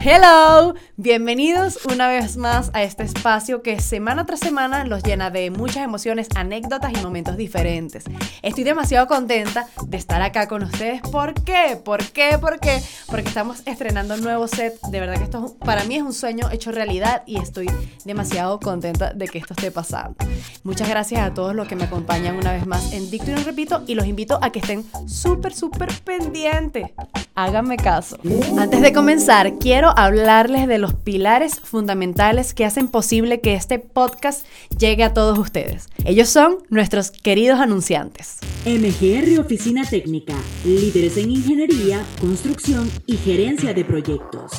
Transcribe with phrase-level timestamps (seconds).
[0.00, 5.48] Hello, bienvenidos una vez más a este espacio que semana tras semana los llena de
[5.52, 8.02] muchas emociones, anécdotas y momentos diferentes.
[8.42, 11.00] Estoy demasiado contenta de estar acá con ustedes.
[11.02, 11.78] ¿Por qué?
[11.84, 12.36] ¿Por qué?
[12.40, 12.82] ¿Por qué?
[13.06, 14.74] Porque estamos estrenando un nuevo set.
[14.90, 17.70] De verdad que esto para mí es un sueño hecho realidad y estoy
[18.04, 20.16] demasiado contenta de que esto esté pasando.
[20.64, 23.44] Muchas gracias a todos los que me acompañan una vez más en Dicto y no
[23.44, 26.90] repito y los invito a que estén súper, súper pendientes.
[27.36, 28.18] Háganme caso.
[28.58, 34.44] Antes de comenzar, quiero hablarles de los pilares fundamentales que hacen posible que este podcast
[34.78, 35.86] llegue a todos ustedes.
[36.04, 38.38] Ellos son nuestros queridos anunciantes.
[38.64, 40.34] MGR Oficina Técnica,
[40.64, 44.52] líderes en ingeniería, construcción y gerencia de proyectos.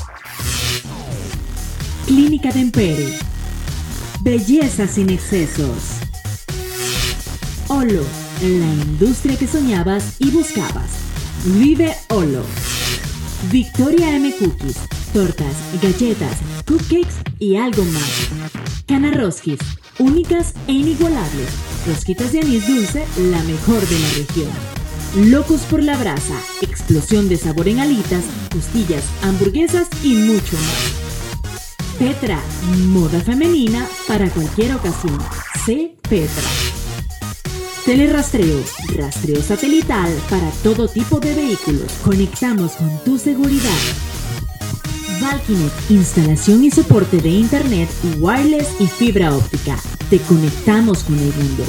[2.05, 3.07] Clínica de Empere,
[4.21, 5.99] belleza sin excesos.
[7.67, 8.03] Olo,
[8.41, 10.89] la industria que soñabas y buscabas.
[11.45, 12.43] Vive Olo.
[13.47, 14.77] Victoria M Cookies,
[15.13, 18.29] tortas, galletas, cupcakes y algo más.
[18.85, 19.57] Cana Rosquis,
[19.97, 21.49] únicas e inigualables.
[21.87, 25.31] Rosquitas de anís dulce, la mejor de la región.
[25.31, 31.09] Locos por la brasa, explosión de sabor en alitas, costillas, hamburguesas y mucho más.
[31.97, 32.39] Petra,
[32.87, 35.17] moda femenina para cualquier ocasión.
[35.65, 35.95] C.
[36.07, 36.68] Petra.
[37.89, 38.63] Telerastreo,
[38.95, 41.91] rastreo satelital para todo tipo de vehículos.
[42.03, 43.79] Conectamos con tu seguridad.
[45.19, 49.75] Valkynet, instalación y soporte de internet, wireless y fibra óptica.
[50.11, 51.63] Te conectamos con el mundo.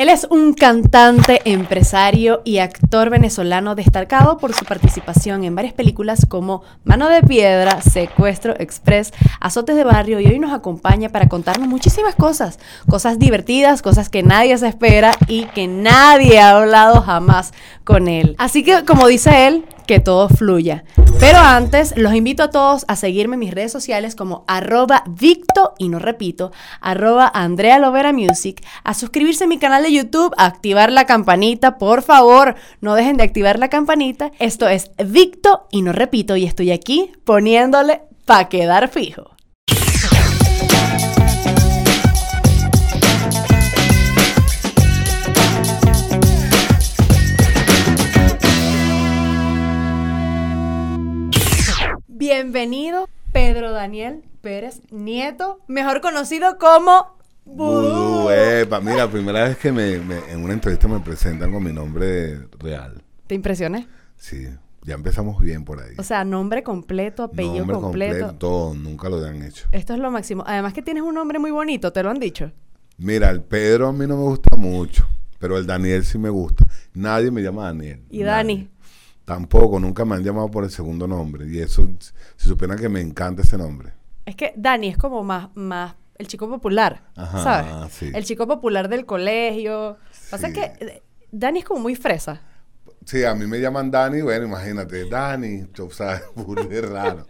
[0.00, 6.24] Él es un cantante, empresario y actor venezolano destacado por su participación en varias películas
[6.24, 11.68] como Mano de Piedra, Secuestro Express, Azotes de Barrio y hoy nos acompaña para contarnos
[11.68, 17.52] muchísimas cosas, cosas divertidas, cosas que nadie se espera y que nadie ha hablado jamás
[17.84, 18.36] con él.
[18.38, 20.84] Así que como dice él, que todo fluya.
[21.18, 25.74] Pero antes, los invito a todos a seguirme en mis redes sociales como arroba Victo,
[25.78, 30.46] y no repito, arroba Andrea Lovera Music, a suscribirse a mi canal de YouTube, a
[30.46, 34.30] activar la campanita, por favor, no dejen de activar la campanita.
[34.38, 39.39] Esto es Victo, y no repito, y estoy aquí poniéndole pa' quedar fijo.
[52.24, 57.16] Bienvenido, Pedro Daniel Pérez Nieto, mejor conocido como
[57.46, 58.28] Vudú.
[58.28, 58.78] epa.
[58.82, 63.02] Mira, primera vez que me, me- en una entrevista me presentan con mi nombre real.
[63.26, 63.88] ¿Te impresioné?
[64.18, 64.48] Sí,
[64.82, 65.94] ya empezamos bien por ahí.
[65.96, 68.34] O sea, nombre completo, apellido Nombre completo.
[68.34, 69.66] todo, nunca lo han hecho.
[69.72, 70.44] Esto es lo máximo.
[70.46, 72.52] Además que tienes un nombre muy bonito, ¿te lo han dicho?
[72.98, 75.06] Mira, el Pedro a mí no me gusta mucho,
[75.38, 76.66] pero el Daniel sí me gusta.
[76.92, 78.02] Nadie me llama Daniel.
[78.10, 78.26] ¿Y nadie.
[78.26, 78.68] Dani?
[79.24, 81.46] Tampoco, nunca me han llamado por el segundo nombre.
[81.48, 81.88] Y eso,
[82.36, 83.92] si supieran que me encanta ese nombre.
[84.26, 87.92] Es que Dani es como más, más el chico popular, Ajá, ¿sabes?
[87.92, 88.10] sí.
[88.14, 89.96] El chico popular del colegio.
[90.30, 90.52] Pasa Sí.
[90.54, 92.40] que eh, Dani es como muy fresa.
[93.06, 97.26] Sí, a mí me llaman Dani, bueno, imagínate, Dani, o sea, burle raro.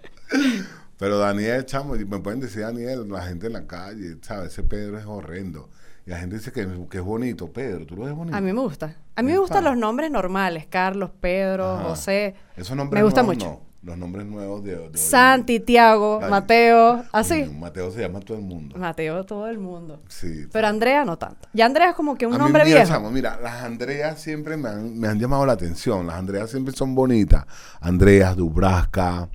[0.98, 4.52] Pero Daniel, chamo, me pueden decir Daniel, la gente en la calle, ¿sabes?
[4.52, 5.70] Ese Pedro es horrendo.
[6.06, 7.48] Y la gente dice que, que es bonito.
[7.52, 8.36] Pedro, ¿tú lo ves bonito?
[8.36, 8.96] A mí me gusta.
[9.16, 10.66] A mí me ¿Es gustan los nombres normales.
[10.68, 11.84] Carlos, Pedro, Ajá.
[11.84, 12.34] José.
[12.56, 13.60] Esos nombres me gusta nuevos, mucho.
[13.64, 13.70] no.
[13.82, 14.76] Los nombres nuevos de...
[14.90, 17.44] de- Santi, Tiago, Ay, Mateo, así.
[17.46, 18.76] Mateo se llama todo el mundo.
[18.76, 20.02] Mateo, todo el mundo.
[20.08, 20.46] Sí.
[20.52, 21.48] Pero Andrea no tanto.
[21.54, 22.90] Ya Andrea es como que un A mí, nombre mira, viejo.
[22.92, 26.06] chamo, mira, las Andreas siempre me han, me han llamado la atención.
[26.06, 27.46] Las Andreas siempre son bonitas.
[27.80, 29.30] Andreas, Dubraska,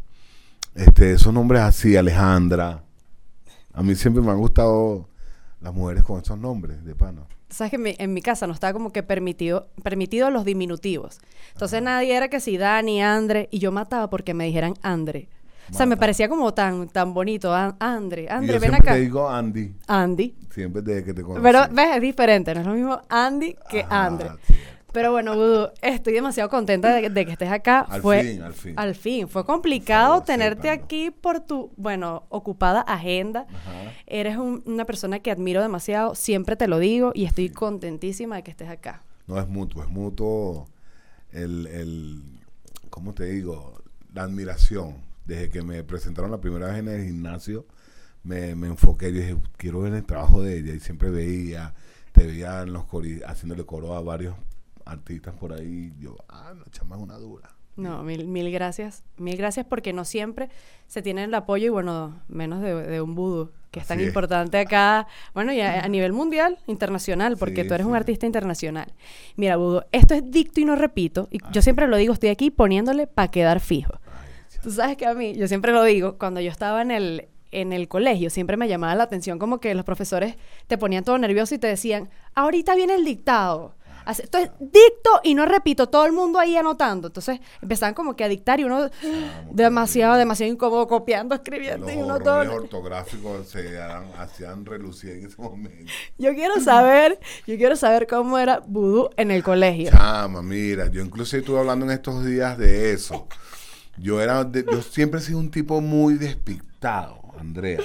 [0.76, 2.84] este, esos nombres así, Alejandra.
[3.74, 5.09] A mí siempre me han gustado
[5.66, 7.24] las mujeres con esos nombres de pana.
[7.50, 11.20] Sabes que en mi, en mi casa no estaba como que permitido, permitido los diminutivos.
[11.53, 15.28] Entonces nadie era que si Dani, Andre, y yo mataba porque me dijeran Andre.
[15.72, 17.52] O sea, me parecía como tan, tan bonito.
[17.53, 18.94] An- Andre, Y Andre, yo ven siempre acá.
[18.94, 20.36] te digo Andy, Andy.
[20.52, 21.42] siempre desde que te conocí.
[21.42, 22.53] Pero, ves, es diferente.
[22.53, 24.30] No es lo mismo Andy que Ajá, Andre.
[24.96, 27.82] Pero bueno, Vudú, estoy demasiado contenta de, de que estés acá.
[27.82, 28.74] Al fue, fin, al fin.
[28.78, 29.28] Al fin.
[29.28, 30.84] Fue complicado favor, tenerte sépanlo.
[30.86, 33.46] aquí por tu, bueno, ocupada agenda.
[33.50, 33.92] Ajá.
[34.08, 38.44] Eres un- una persona que admiro demasiado, siempre te lo digo y estoy contentísima de
[38.44, 39.03] que estés acá.
[39.28, 40.68] No es mutuo, es mutuo
[41.32, 42.24] el, el,
[42.90, 43.82] ¿cómo te digo?
[44.14, 44.96] La admiración.
[45.26, 47.66] Desde que me presentaron la primera vez en el gimnasio,
[48.24, 50.74] me, me enfoqué y dije, quiero ver el trabajo de ella.
[50.74, 51.74] Y siempre veía,
[52.12, 54.36] te veía en los cori- haciéndole coro a varios
[54.85, 55.93] artistas por ahí.
[55.99, 57.49] Yo, ah, la chama es una dura.
[57.76, 59.03] No, mil, mil gracias.
[59.17, 60.49] Mil gracias porque no siempre
[60.87, 64.58] se tiene el apoyo y bueno, menos de, de un vudú, que es tan importante
[64.58, 68.93] acá, bueno, y a, a nivel mundial, internacional, porque Sí, tú eres un artista internacional.
[69.35, 71.49] Mira, vudú, esto es dicto y no repito, y Ah.
[71.52, 73.93] yo siempre lo digo, estoy aquí poniéndole para quedar fijo.
[74.05, 74.59] Ay.
[74.64, 77.73] Tú sabes que a mí, yo siempre lo digo, cuando yo estaba en el, en
[77.73, 81.53] el colegio, siempre me llamaba la atención como que los profesores te ponían todo nervioso
[81.55, 83.75] y te decían, ahorita viene el dictado.
[84.05, 87.07] Así- Entonces, dicto y no repito, todo el mundo ahí anotando.
[87.07, 88.90] Entonces, empezaban como que a dictar y uno
[89.52, 92.53] demasiado, demasiado incómodo copiando, escribiendo Los y uno todo...
[92.53, 95.91] ortográficos se harán- hacían relucir en ese momento.
[96.17, 99.91] Yo quiero saber, yo quiero saber cómo era vudú en el colegio.
[99.91, 103.28] Chama, mira, yo incluso estuve hablando en estos días de eso.
[103.97, 107.79] Yo era, de- yo siempre he sido un tipo muy despistado, Andrea.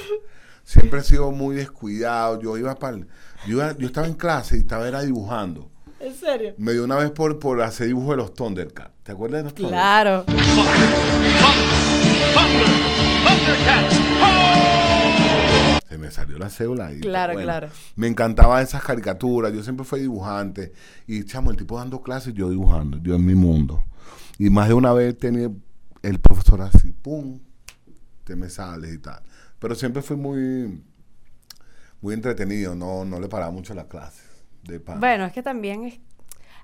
[0.64, 2.40] Siempre he sido muy descuidado.
[2.40, 2.99] Yo iba para,
[3.46, 5.70] yo, yo estaba en clase y estaba era dibujando.
[6.00, 6.55] ¿En serio?
[6.56, 8.94] Me dio una vez por, por hacer dibujo de los Thundercats.
[9.02, 10.25] ¿Te acuerdas de los Thundercats?
[10.25, 10.25] Claro.
[15.87, 17.00] Se me salió la cédula ahí.
[17.00, 17.69] Claro, pero claro.
[17.97, 19.52] Me encantaban esas caricaturas.
[19.52, 20.73] Yo siempre fui dibujante.
[21.06, 22.96] Y, chamo, el tipo dando clases, yo dibujando.
[23.03, 23.85] Yo en mi mundo.
[24.38, 25.50] Y más de una vez tenía
[26.03, 27.41] el profesor así, pum,
[28.25, 29.20] te me sales y tal.
[29.58, 30.82] Pero siempre fui muy,
[32.00, 32.75] muy entretenido.
[32.75, 34.30] No, no le paraba mucho las clases.
[34.62, 35.01] De pan.
[35.01, 35.99] Bueno, es que también es.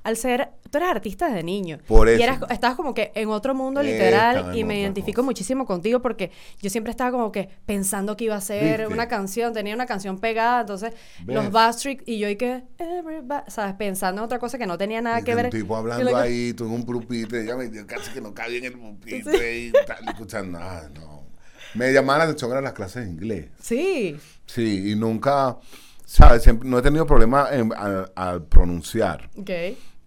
[0.05, 0.51] Al ser.
[0.71, 1.79] Tú eres artista desde niño.
[1.89, 2.49] Por Y eso.
[2.49, 4.57] estabas como que en otro mundo literal.
[4.57, 5.25] Y me identifico cosa.
[5.27, 6.31] muchísimo contigo porque
[6.63, 8.87] yo siempre estaba como que pensando que iba a ser ¿Viste?
[8.95, 9.53] una canción.
[9.53, 10.61] Tenía una canción pegada.
[10.61, 10.93] Entonces,
[11.27, 11.53] los ¿Ves?
[11.53, 12.03] Backstreet.
[12.07, 12.63] Y yo, y que.
[12.79, 13.75] everybody- ¿Sabes?
[13.75, 15.47] Pensando en otra cosa que no tenía nada Y que ver.
[15.47, 18.59] Un tipo hablando ahí, tú en un pupitre, ya me dio casi que no cabía
[18.59, 20.59] en el pupitre y tal, escuchando.
[20.61, 21.27] Ah, no.
[21.75, 23.47] Me llamaba la atención eran las clases de inglés.
[23.61, 24.17] Sí.
[24.47, 25.59] Sí, y nunca,
[26.07, 26.47] ¿sabes?
[26.65, 29.29] No he tenido problema en- al, al pronunciar.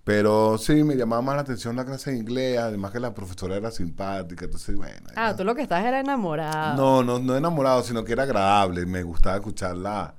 [0.03, 3.55] Pero sí, me llamaba más la atención la clase de inglés, además que la profesora
[3.57, 5.07] era simpática, entonces, bueno.
[5.15, 6.75] Ah, tú lo que estás era enamorado.
[6.75, 10.15] No, no, no enamorado, sino que era agradable, me gustaba escucharla.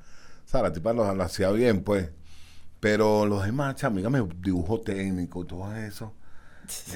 [0.46, 2.08] O sea, la tipa lo, lo hacía bien, pues.
[2.78, 6.14] Pero los demás, amiga, me dibujo técnico, todo eso.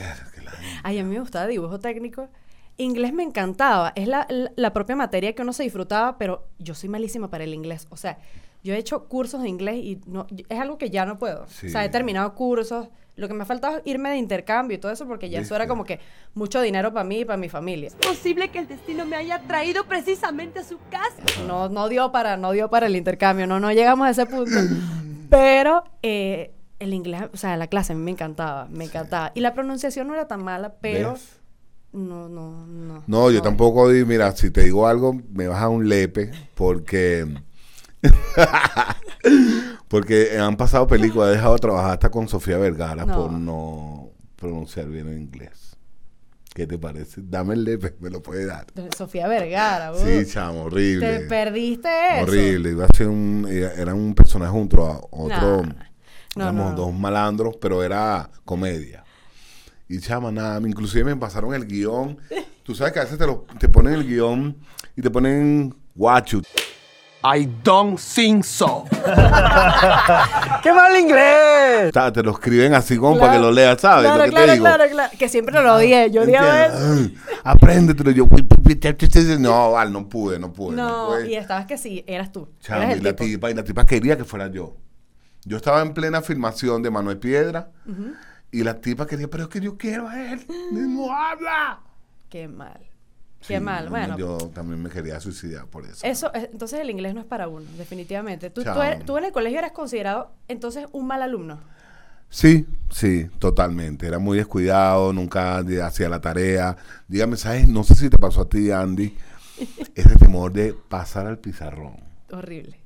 [0.85, 2.29] Ay, a mí me gustaba dibujo técnico.
[2.77, 3.93] Inglés me encantaba.
[3.97, 7.45] Es la, la- la propia materia que uno se disfrutaba, pero yo soy malísima para
[7.45, 7.87] el inglés.
[7.91, 8.19] O sea,
[8.65, 11.47] yo he hecho cursos de inglés y no, es algo que ya no puedo.
[11.49, 11.67] Sí.
[11.67, 12.89] O sea, he terminado cursos.
[13.15, 15.55] Lo que me ha faltado es irme de intercambio y todo eso, porque ya eso
[15.55, 16.01] era como que
[16.33, 17.91] mucho dinero para mí y para mi familia.
[18.05, 21.23] posible que el destino me haya traído precisamente a su casa.
[21.47, 24.57] No, no dio para, no dio para el intercambio, no, no llegamos a ese punto.
[25.31, 29.31] Pero eh, el inglés, o sea, la clase a mí me encantaba, me encantaba.
[29.35, 31.37] Y la pronunciación no era tan mala, pero ¿Ves?
[31.93, 33.05] no, no, no.
[33.07, 37.27] No, yo tampoco di, mira, si te digo algo, me vas a un lepe, porque.
[39.89, 43.15] porque han pasado películas, he dejado de trabajar hasta con Sofía Vergara No.
[43.17, 45.77] por no pronunciar bien el inglés.
[46.55, 47.21] ¿Qué te parece?
[47.25, 48.67] Dame el lepe, me lo puede dar.
[48.97, 49.97] Sofía Vergara, uh.
[49.97, 51.19] Sí, chamo, horrible.
[51.19, 52.23] Te perdiste eso.
[52.31, 52.71] Horrible.
[52.71, 55.63] Iba a ser un, era un personaje junto a otro.
[55.63, 55.75] Nah.
[56.37, 56.77] No, éramos no.
[56.77, 59.05] dos malandros, pero era comedia.
[59.89, 62.19] Y chama, nada, inclusive me pasaron el guion.
[62.63, 64.57] Tú sabes que a veces te, lo, te ponen el guion
[64.97, 66.41] y te ponen guacho.
[67.27, 68.85] I don't think so.
[70.63, 71.89] ¡Qué mal inglés!
[71.89, 74.05] O sea, te lo escriben así como para que lo leas, ¿sabes?
[74.05, 74.65] Claro, lo que claro, te digo.
[74.65, 75.13] claro, claro.
[75.19, 76.11] Que siempre lo odié.
[76.11, 77.11] Yo odiaba eso.
[77.43, 78.11] Apréndetelo.
[78.11, 78.29] Yo,
[79.39, 80.77] no, vale, no pude, no pude.
[80.77, 81.31] No, pude.
[81.31, 82.47] y estabas que sí, eras tú.
[82.61, 83.25] Chamo, eras el la tipo.
[83.25, 84.77] tipa, y la tipa quería que fuera yo.
[85.47, 87.71] Yo estaba en plena filmación de Manuel Piedra
[88.51, 90.45] y la tipa quería, pero es que yo quiero a él.
[90.73, 91.81] No habla.
[92.29, 92.81] Qué mal.
[93.47, 93.85] Qué Sí, mal.
[93.87, 96.05] no, Bueno, Yo también me quería suicidar por eso.
[96.07, 98.51] eso, es- entonces el inglés no es para uno, definitivamente.
[98.51, 101.59] Tú, eres- tú en el colegio eras considerado entonces un mal alumno.
[102.31, 104.07] Sí, sí, totalmente.
[104.07, 106.77] Era muy descuidado, nunca hacía la tarea.
[107.07, 107.69] Dígame, ¿sabes?
[107.69, 109.15] No sé si te pasó a ti, Andy,
[109.95, 111.97] ese temor de pasar al pizarrón.
[112.33, 112.77] Horrible.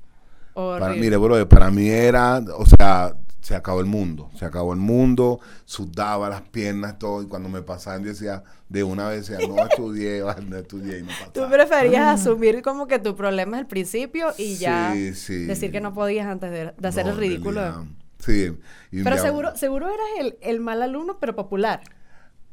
[0.55, 1.01] Para, Horrible.
[1.01, 4.31] mire, bro, para mí era, o sea, se acabó el mundo.
[4.37, 7.23] Se acabó el mundo, sudaba las piernas, todo.
[7.23, 11.03] Y cuando me pasaban, yo decía, de una vez decía, no estudié, no estudié y
[11.03, 11.51] no Tú pasaba.
[11.51, 15.45] preferías asumir como que tu problema es el principio y ya Sí, sí.
[15.47, 17.61] decir que no podías antes de, de hacer No, el ridículo.
[17.61, 17.85] realidad,
[18.19, 18.53] Sí.
[18.91, 21.81] y Pero ya- seguro, seguro eras el, el mal alumno, pero popular.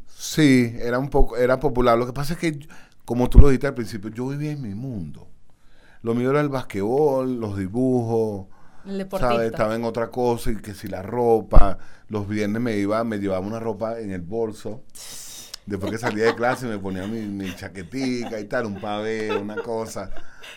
[0.07, 1.97] Sí, era un poco, era popular.
[1.97, 2.59] Lo que pasa es que,
[3.03, 5.27] como tú lo dijiste al principio, yo vivía en mi mundo.
[6.01, 8.47] Lo mío era el basquetbol, los dibujos,
[8.85, 9.33] El deportista.
[9.33, 9.51] ¿sabes?
[9.51, 11.77] Estaba en otra cosa y que si la ropa,
[12.09, 14.83] los viernes me iba, me llevaba una ropa en el bolso.
[15.65, 19.55] Después que salía de clase me ponía mi, mi chaquetica y tal, un pavé, una
[19.57, 20.11] cosa.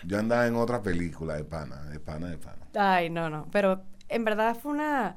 [0.04, 2.66] Yo andaba en otra película de pana, de pana, de pana.
[2.74, 3.46] Ay, no, no.
[3.50, 5.16] Pero en verdad fue una,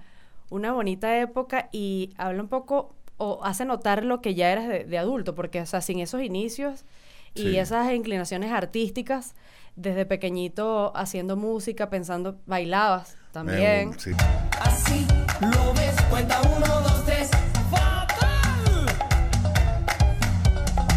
[0.49, 4.85] una bonita época y habla un poco o hace notar lo que ya eras de,
[4.85, 6.85] de adulto, porque, o sea, sin esos inicios
[7.35, 7.57] y Sí.
[7.57, 9.35] esas inclinaciones artísticas,
[9.75, 13.89] desde pequeñito haciendo música, pensando, bailabas también.
[13.91, 14.11] Me- sí.
[14.59, 15.07] Así
[15.41, 17.29] lo ves, cuenta uno, dos, tres,
[17.69, 18.87] fatal.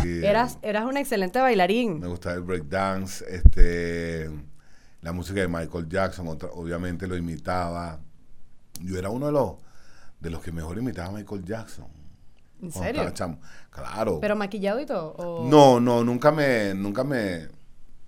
[0.03, 2.01] Sí, Eras, eras un excelente bailarín.
[2.01, 4.31] Me gustaba el breakdance, este,
[5.01, 7.99] la música de Michael Jackson, otra- obviamente lo imitaba.
[8.81, 9.53] Yo era uno de los
[10.21, 11.87] de los que mejor imitaba a Michael Jackson.
[12.63, 13.11] ¿En serio?
[13.11, 13.39] chamo.
[13.69, 14.21] Claro.
[14.21, 15.13] ¿Pero maquillado y todo?
[15.19, 17.47] o- No, no, nunca me, nunca me,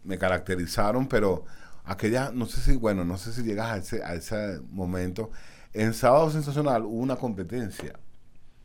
[0.06, 1.44] me caracterizaron, pero
[1.84, 5.30] aquella, no sé si, bueno, no sé si llegas a ese, a ese momento.
[5.72, 7.98] En Sábado Sensacional hubo una competencia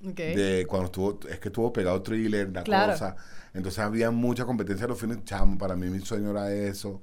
[0.05, 0.21] Ok.
[0.25, 2.93] de cuando estuvo, es que estuvo pegado thriller, la Claro.
[2.93, 3.15] cosa.
[3.53, 7.01] Entonces había mucha competencia los fines, chamo, para mí mi sueño era eso.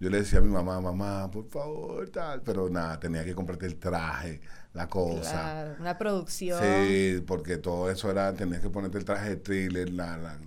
[0.00, 3.66] Yo le decía a mi mamá, mamá, por favor, tal, pero nada, tenía que comprarte
[3.66, 4.40] el traje,
[4.76, 5.30] la cosa.
[5.30, 6.60] Claro, una producción.
[6.62, 10.38] Sí, porque todo eso era, tenías que ponerte el traje de thriller, la, la,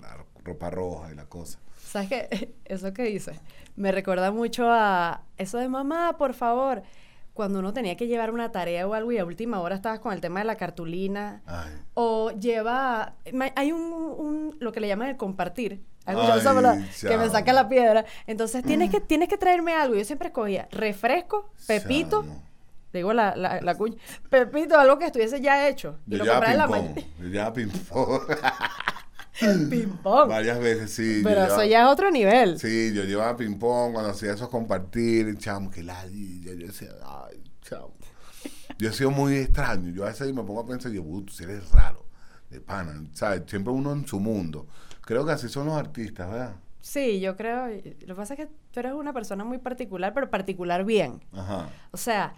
[0.00, 1.58] la ropa roja y la cosa.
[1.84, 2.54] ¿Sabes qué?
[2.64, 3.36] Eso que dices
[3.76, 6.82] me recuerda mucho a eso de mamá, por favor.
[7.32, 10.12] Cuando uno tenía que llevar una tarea o algo y a última hora estabas con
[10.12, 11.42] el tema de la cartulina.
[11.46, 13.16] Ay, O lleva.
[13.56, 15.82] Hay un, un- lo que le llaman el compartir.
[16.06, 16.78] Ay, ¿verdad?
[17.00, 18.04] que me saca la piedra.
[18.28, 19.96] Entonces tienes que, tienes que traerme algo.
[19.96, 22.20] Yo siempre escogía refresco, pepito.
[22.22, 22.42] chamo.
[22.98, 23.96] Digo la, la, la cuña.
[24.30, 25.98] Pepito, algo que estuviese ya hecho.
[26.06, 27.08] Y Yo lo llevaba compraba en la mañana.
[27.20, 28.22] Yo llevaba ping-pong.
[29.70, 30.28] Ping-pong.
[30.28, 31.18] Varias veces, sí.
[31.22, 32.58] yo Pero eso llevaba- ya es otro nivel.
[32.58, 36.52] Sí, yo llevaba ping-pong cuando hacía esos compartir, chamo, que ladilla.
[36.54, 37.94] Yo decía, ay, chamo.
[38.78, 39.90] Yo he sido muy extraño.
[39.92, 42.04] Yo a veces me pongo a pensar, yo, "Uh, tú eres raro,
[42.50, 43.42] de pana, ¿sabes?
[43.46, 44.66] Siempre uno en su mundo.
[45.02, 46.54] Creo que así son los artistas, ¿verdad?
[46.80, 47.66] Sí, yo creo.
[48.06, 51.22] Lo que pasa es que tú eres una persona muy particular, pero particular bien.
[51.32, 51.68] Ajá.
[51.92, 52.34] O sea,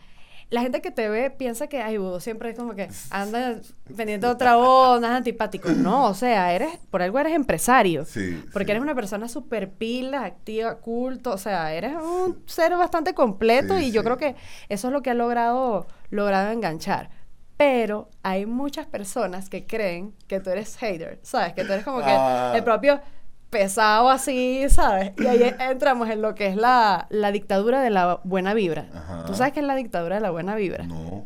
[0.49, 3.57] la gente que te ve piensa que, ay, Budo siempre es como que anda
[3.97, 5.69] pendiente de otra onda, es antipático.
[5.71, 8.05] No, o sea, eres, por algo eres empresario.
[8.05, 8.43] Sí.
[8.53, 8.71] Porque sí.
[8.73, 13.87] eres una persona súper pila, activa, culto, o sea, eres un ser bastante completo Sí,
[13.87, 14.37] y yo creo que
[14.69, 17.11] eso es lo que ha logrado, logrado enganchar.
[17.57, 21.55] Pero hay muchas personas que creen que tú eres hater, ¿sabes?
[21.55, 22.53] Que tú eres como que Ah.
[22.55, 23.01] el propio
[23.57, 25.13] pesado así, ¿sabes?
[25.17, 28.89] Y ahí entramos en lo que es la, la dictadura de la buena vibra.
[28.93, 29.25] Ajá.
[29.25, 30.85] ¿Tú sabes qué es la dictadura de la buena vibra?
[30.85, 31.25] No.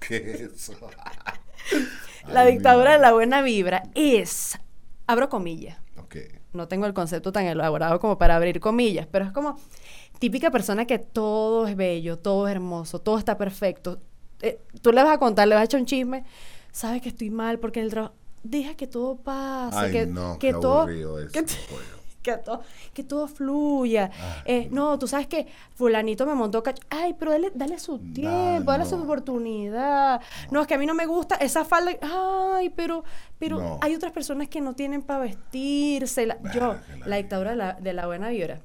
[0.00, 0.74] ¿Qué es eso?
[2.28, 4.58] La Ay, dictadura de la buena vibra es,
[5.06, 6.02] abro comillas, madre.
[6.02, 6.16] Ok.
[6.52, 9.58] no tengo el concepto tan elaborado como para abrir comillas, pero es como
[10.18, 14.00] típica persona que todo es bello, todo es hermoso, todo está perfecto.
[14.42, 16.24] Eh, tú le vas a contar, le vas a echar un chisme,
[16.72, 20.38] sabes que estoy mal porque en el trabajo, deja que todo pase, Ay, que, no,
[20.38, 21.32] que todo, eso,
[22.22, 24.10] que, todo, que todo fluya.
[24.14, 26.82] Ay, Eh, no, tú sabes que fulanito me montó cacho.
[26.90, 29.04] Ay, pero dale, dale su tiempo, dale su no.
[29.04, 30.20] oportunidad.
[30.50, 30.60] No.
[30.60, 31.92] es que a mí no me gusta esa falda.
[32.02, 33.04] Ay, pero,
[33.38, 33.78] pero No.
[33.80, 36.26] hay otras personas que no tienen para vestirse.
[36.26, 38.60] La- yo, la la dictadura de la, de la buena vibra.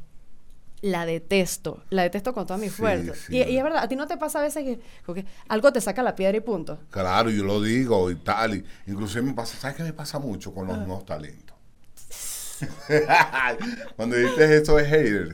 [0.84, 3.16] La detesto, la detesto con toda mi Sí, fuerza.
[3.16, 3.38] sí.
[3.38, 6.04] Y, y es verdad, a ti no te pasa a veces que, algo te saca
[6.04, 6.78] la piedra y punto.
[6.92, 8.56] Claro, yo lo digo y tal.
[8.56, 11.56] Y inclusive me pasa, ¿sabes qué me pasa mucho con los nuevos talentos?
[13.96, 15.32] Cuando dices eso de hater,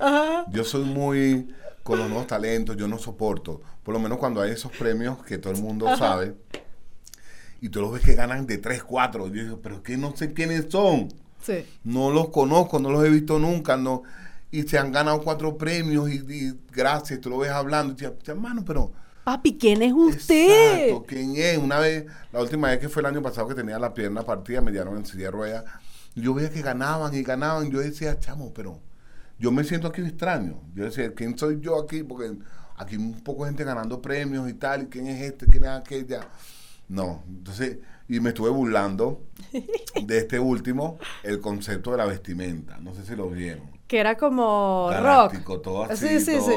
[0.51, 1.51] yo soy muy
[1.81, 3.59] con los nuevos talentos, yo no soporto.
[3.83, 6.35] Por lo menos cuando hay esos premios que todo el mundo sabe
[7.59, 9.27] y tú los ves que ganan de 3, 4.
[9.29, 11.09] Yo digo, pero que no sé quiénes son.
[11.41, 11.65] Sí.
[11.83, 14.03] No los conozco, no los he visto nunca, no.
[14.51, 17.93] Y se han ganado cuatro premios y, y gracias, tú lo ves hablando.
[17.93, 18.91] Y te dices, hermano, pero...
[19.23, 20.87] Papi, ¿quién es usted?
[20.87, 21.57] Exacto, ¿quién es?
[21.59, 24.59] Una vez, la última vez que fue el año pasado que tenía la pierna partida,
[24.61, 25.65] me dieron en silla de ruedas.
[26.15, 27.69] Yo veía que ganaban y ganaban.
[27.69, 28.79] Yo decía, chamo, pero
[29.37, 30.61] yo me siento aquí extraño.
[30.73, 32.01] Yo decía, ¿quién soy yo aquí?
[32.01, 32.39] Porque
[32.75, 34.83] aquí hay un poco de gente ganando premios y tal.
[34.83, 35.45] ¿Y quién es este?
[35.45, 36.27] ¿Quién es aquella?
[36.87, 37.77] No, entonces,
[38.07, 39.21] y me estuve burlando
[40.03, 42.79] de este último, el concepto de la vestimenta.
[42.79, 43.78] No sé si lo vieron.
[43.89, 45.33] Que era como rock.
[45.63, 46.53] Todo así, Sí, sí, sí.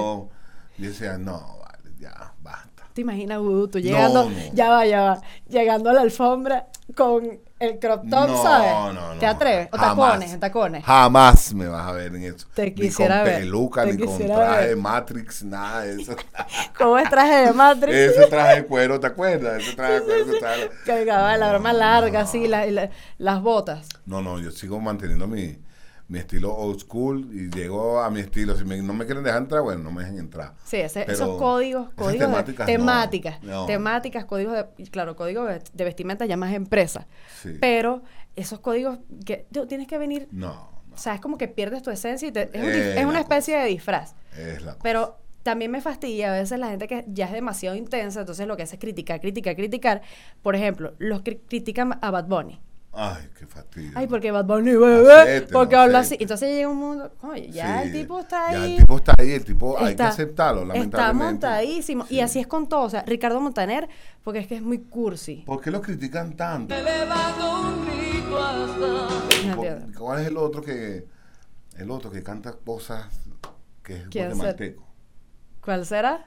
[0.76, 2.84] Y decía, no, vale, ya, basta.
[2.92, 4.36] ¿Te imaginas, Vudú, tú llegando, no.
[4.52, 8.70] ya va, ya va, llegando a la alfombra con el crop top, no, ¿sabes?
[8.70, 9.68] No, no, ¿Te atreves?
[9.72, 9.96] ¿O Jamás.
[10.10, 10.84] tacones, tacones?
[10.84, 12.46] Jamás me vas a ver en eso.
[12.54, 16.14] Te ni quisiera con ver, peluca, te ni con traje de Matrix, nada de eso.
[16.76, 17.94] ¿Cómo es traje de Matrix?
[17.96, 19.62] Ese traje de cuero, ¿te acuerdas?
[19.62, 23.40] Ese traje de cuero que estaba- Cargaba la arma larga, así, la- y la- las
[23.40, 23.88] botas.
[24.04, 25.56] No, no, yo sigo manteniendo mi,
[26.12, 28.54] mi estilo old school y llego a mi estilo.
[28.54, 30.54] Si me- no me quieren dejar entrar, bueno, no me dejen entrar.
[30.64, 33.64] Sí, ese- esos códigos, códigos de- temáticas no, temáticas, no.
[33.66, 37.06] temáticas, códigos de, claro, código de, vestimenta ya más empresa.
[37.40, 37.56] Sí.
[37.60, 38.02] Pero
[38.36, 41.90] esos códigos que tú tienes que venir, No, o sea, es como que pierdes tu
[41.90, 44.14] esencia y te- es, un Eh, dif- es una especie de disfraz.
[44.36, 44.82] es la cosa.
[44.82, 48.56] Pero también me fastidia a veces la gente que ya es demasiado intensa, entonces lo
[48.58, 50.02] que hace es criticar, criticar, criticar.
[50.42, 52.60] Por ejemplo, los que critican a Bad Bunny.
[52.94, 53.92] Ay, qué fastidio.
[53.94, 56.14] Ay, porque Bad Bunny, bebé, Acéptelo, porque habla así.
[56.20, 58.72] Entonces llega un mundo, oye, ya Sí, el tipo está Ya ahí.
[58.74, 61.24] el tipo está ahí, el tipo hay que está- aceptarlo, Está lamentablemente.
[61.24, 62.04] montadísimo.
[62.10, 62.20] Y Sí.
[62.20, 62.82] así es con todo.
[62.82, 63.88] O sea, Ricardo Montaner,
[64.22, 65.36] porque es que es muy cursi.
[65.46, 66.74] ¿Por qué lo critican tanto?
[66.74, 66.82] No
[69.56, 69.98] ¿Cu- entiendo.
[69.98, 71.06] ¿Cuál es el otro que
[71.76, 73.06] el otro que canta cosas
[73.82, 74.86] que es ¿Quién guatemalteco?
[75.64, 76.26] ¿Cuál será?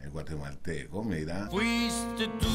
[0.00, 1.48] El guatemalteco, mira.
[1.50, 2.46] Fuiste tú.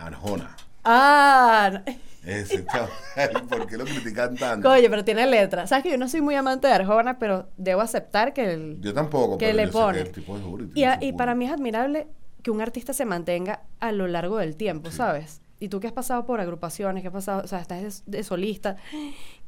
[0.00, 0.56] Arjona.
[0.86, 1.82] Ah.
[2.24, 4.68] Ese chaval, ¿por qué lo critican tanto?
[4.68, 5.66] Coño, pero tiene letra.
[5.66, 8.80] Sabes que yo no soy muy amante de Arjona, pero debo aceptar que el...
[8.80, 9.98] Yo tampoco, que pero le yo sé pone.
[9.98, 12.08] que el tipo es duro y Y, a- y para mí es admirable
[12.42, 15.40] que un artista se mantenga a lo largo del tiempo, ¿sabes?
[15.60, 18.24] Y tú que has pasado por agrupaciones, que has pasado, o sea, estás de, de
[18.24, 18.76] solista,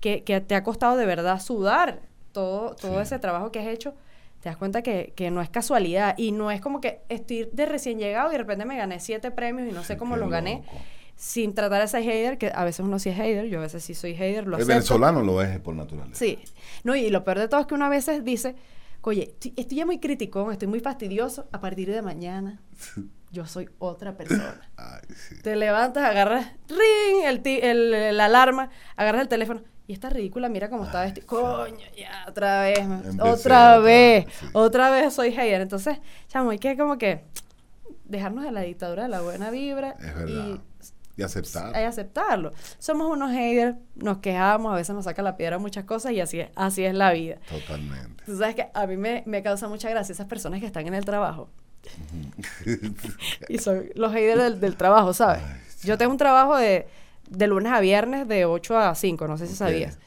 [0.00, 2.00] que, que te ha costado de verdad sudar
[2.32, 3.02] todo, todo Sí.
[3.02, 3.94] ese trabajo que has hecho,
[4.40, 7.66] te das cuenta que, que no es casualidad y no es como que estoy de
[7.66, 10.30] recién llegado y de repente me gané siete premios y no sé cómo Qué los
[10.30, 10.78] gané, loco.
[11.20, 13.82] Sin tratar a ser hater, que a veces uno sí es hater, yo a veces
[13.82, 14.68] sí soy hater, lo El acepto.
[14.68, 16.16] venezolano lo es por naturaleza.
[16.16, 16.38] Sí.
[16.84, 18.54] No, y lo peor de todo es que uno a veces dice,
[19.02, 22.60] oye, estoy, estoy ya muy criticón, estoy muy fastidioso, a partir de mañana
[23.32, 24.60] yo soy otra persona.
[24.76, 25.42] Ay, sí.
[25.42, 29.62] Te levantas, agarras, ring, el, el- la alarma, agarras el teléfono.
[29.88, 31.26] Y esta ridícula, mira cómo está vestida.
[31.26, 32.78] Coño, ya, otra vez.
[32.78, 34.46] Empecé otra vez, sí.
[34.52, 35.62] otra vez soy hater.
[35.62, 35.98] Entonces,
[36.28, 37.24] chamo, hay que como que
[38.04, 39.96] dejarnos de la dictadura de la buena vibra.
[39.98, 40.46] Es verdad.
[40.46, 40.60] Y
[41.22, 41.74] aceptar.
[41.74, 42.52] Hay aceptarlo.
[42.78, 46.40] Somos unos haters, nos quejamos, a veces nos saca la piedra muchas cosas y así
[46.40, 47.36] es, así es la vida.
[47.48, 48.24] Totalmente.
[48.24, 50.94] Tú sabes que a mí me, me causa mucha gracia esas personas que están en
[50.94, 51.48] el trabajo
[53.48, 55.42] y son los haters del, del trabajo, ¿sabes?
[55.82, 56.86] Yo tengo un trabajo de,
[57.28, 59.98] de lunes a viernes de 8 a 5, no sé si sabías.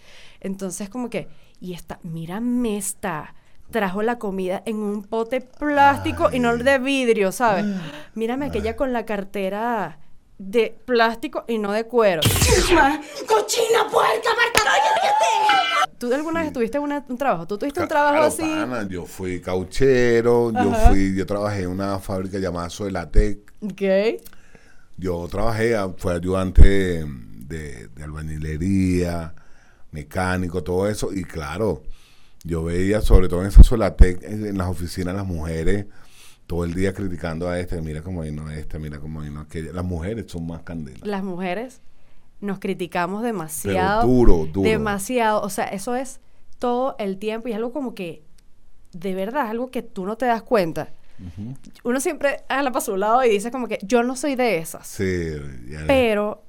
[0.42, 1.28] Entonces, como que,
[1.60, 3.36] y esta, mírame esta,
[3.72, 7.66] trajo la comida en un pote plástico y no de vidrio, ¿sabes?
[8.16, 10.00] Mírame aquella con la cartera
[10.44, 12.22] de plástico y no de cuero.
[13.28, 15.88] ¡Cochina, puerca, Marta!
[16.00, 17.46] ¿Tú alguna vez tuviste una- un trabajo?
[17.46, 18.42] ¿Tú tuviste un trabajo Claro, así?
[18.42, 23.40] pana, yo fui cauchero, yo fui, yo trabajé en una fábrica llamada Soelatec.
[23.62, 24.22] Ok.
[24.98, 26.64] Yo trabajé, ah, fue ayudante
[27.06, 29.36] de, de albañilería,
[29.92, 31.14] mecánico, todo eso.
[31.14, 31.84] Y claro,
[32.44, 35.86] yo veía, sobre todo en esa Solatec, en, en las oficinas, las mujeres
[36.52, 39.72] todo el día criticando a este, mira cómo vino este, mira cómo vino aquella.
[39.72, 41.08] Las mujeres son más candelas.
[41.08, 41.80] las mujeres
[42.42, 44.06] nos criticamos demasiado.
[44.06, 44.70] duro, duro.
[44.70, 45.40] Demasiado.
[45.44, 46.20] O sea, eso es
[46.60, 48.26] todo el tiempo y es algo como que,
[48.92, 50.94] de verdad, es algo que tú no te das cuenta.
[51.86, 54.86] Uno siempre la para su lado y dice como que yo no soy de esas.
[54.88, 55.06] Sí,
[55.70, 56.44] ya Pero,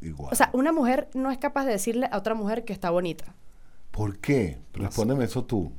[0.00, 0.32] igual.
[0.32, 3.34] o sea, una mujer no es capaz de decirle a otra mujer que está bonita.
[3.90, 4.58] ¿Por qué?
[4.72, 5.72] Respóndeme eso tú.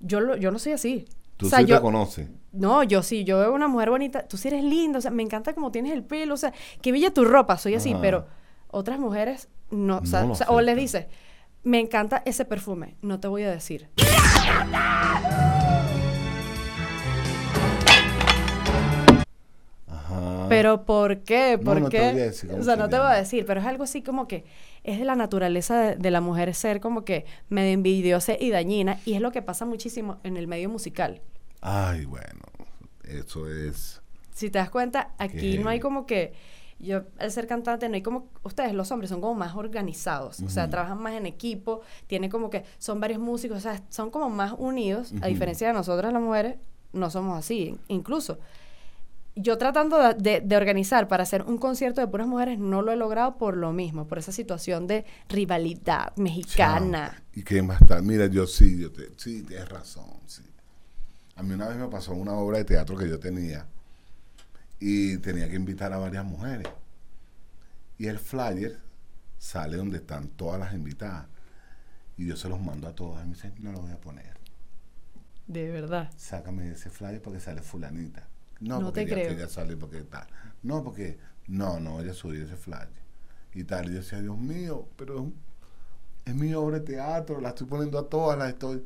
[0.00, 1.06] Yo, lo- yo no soy así.
[1.40, 2.28] Tú o sea, sí yo, te conoces.
[2.52, 5.22] No, yo sí, yo veo una mujer bonita, tú sí eres linda, o sea, me
[5.22, 8.00] encanta como tienes el pelo, o sea, que bella tu ropa, soy así, Ajá.
[8.02, 8.26] pero
[8.68, 11.06] otras mujeres no, o sea, No o, sea, o les dices,
[11.62, 13.88] me encanta ese perfume, no te voy a decir.
[19.86, 20.46] Ajá.
[20.50, 21.58] Pero ¿por qué?
[21.62, 21.98] ¿Por no qué?
[21.98, 23.84] voy a decir cómo o sea, se no te voy a decir, pero es algo
[23.84, 24.44] así como que
[24.82, 28.98] es de la naturaleza de, de la mujer ser como que medio envidiosa y dañina,
[29.04, 31.20] y es lo que pasa muchísimo en el medio musical.
[31.60, 32.40] Ay, bueno,
[33.04, 34.00] eso es...
[34.32, 36.32] Si te das cuenta, aquí Qué no hay como que
[36.78, 40.48] yo al ser cantante no hay como ustedes los hombres son como más organizados, o
[40.48, 44.30] sea, trabajan más en equipo, tienen como que son varios músicos, o sea, son como
[44.30, 46.56] más unidos, a diferencia de nosotras las mujeres,
[46.92, 48.38] no somos así, incluso
[49.36, 53.36] yo tratando de, organizar para hacer un concierto de puras mujeres no lo he logrado
[53.36, 57.22] por lo mismo, por esa situación de rivalidad mexicana.
[57.34, 57.58] Chao.
[57.58, 58.02] ¿Y va a estar?
[58.02, 60.42] Mira, yo sí, yo te, sí, tienes razón, sí.
[61.40, 63.66] A mí una vez me pasó una obra de teatro que yo tenía
[64.78, 66.68] y tenía que invitar a varias mujeres.
[67.96, 68.78] Y el flyer
[69.38, 71.28] sale donde están todas las invitadas.
[72.18, 73.24] Y yo se los mando a todas.
[73.24, 74.36] Y me dicen, no lo voy a poner.
[75.46, 76.10] De verdad.
[76.14, 78.28] Sácame ese flyer porque sale fulanita.
[78.60, 79.28] No, No porque te ya creo.
[79.28, 80.26] que ella sale porque tal.
[80.62, 82.90] No, porque no, no, ella subió ese flyer.
[83.54, 83.86] Y tal.
[83.86, 85.32] Y yo decía, Dios mío, pero
[86.26, 88.84] es mi obra de teatro, la estoy poniendo a todas, las estoy.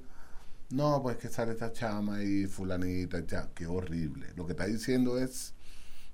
[0.74, 4.26] No, pues que sale esta chama y fulanita y ya, qué horrible.
[4.34, 5.54] Lo que está diciendo es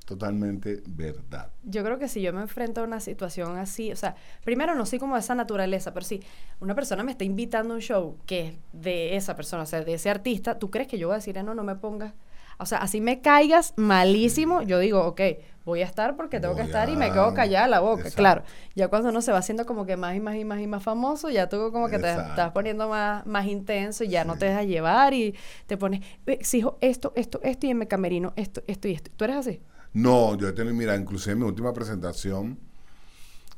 [0.05, 1.51] totalmente verdad.
[1.63, 4.85] Yo creo que si yo me enfrento a una situación así, o sea, primero no
[4.85, 6.21] soy como de esa naturaleza, pero si
[6.61, 9.83] una persona me está invitando a un show que es de esa persona, o sea,
[9.83, 12.13] de ese artista, ¿tú crees que yo voy a decir, "Ah, no, no me pongas?
[12.59, 15.21] O sea, así me caigas malísimo, yo digo, ok,
[15.65, 18.01] voy a estar porque tengo que estar y me quedo callada la boca.
[18.03, 18.17] Exacto.
[18.17, 18.43] Claro,
[18.75, 20.83] ya cuando uno se va haciendo como que más y más y más y más
[20.83, 24.47] famoso, ya tú como que te estás poniendo más, más intenso y ya no te
[24.47, 25.35] dejas llevar y
[25.67, 29.11] te pones, "Eh, exijo esto, esto, esto y en mi camerino, esto, esto y esto.
[29.17, 29.61] ¿Tú eres así?
[29.93, 32.59] No, yo he tenido, mira, inclusive en mi última presentación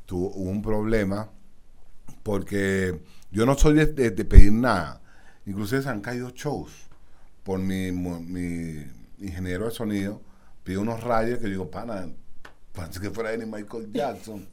[0.07, 1.29] tuvo un problema
[2.23, 5.01] porque yo no soy de, de- de pedir nada.
[5.47, 6.73] Inclusive se han caído shows
[7.43, 8.85] por mi, mi
[9.19, 10.21] ingeniero de sonido.
[10.65, 12.09] Pide unos rayos que yo digo, pana,
[12.73, 14.49] parece que fuera ni Michael Jackson.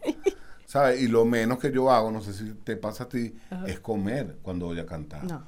[0.66, 1.02] ¿Sabes?
[1.02, 4.38] Y lo menos que yo hago, no sé si te pasa a ti, es comer
[4.42, 5.24] cuando voy a cantar.
[5.24, 5.44] No.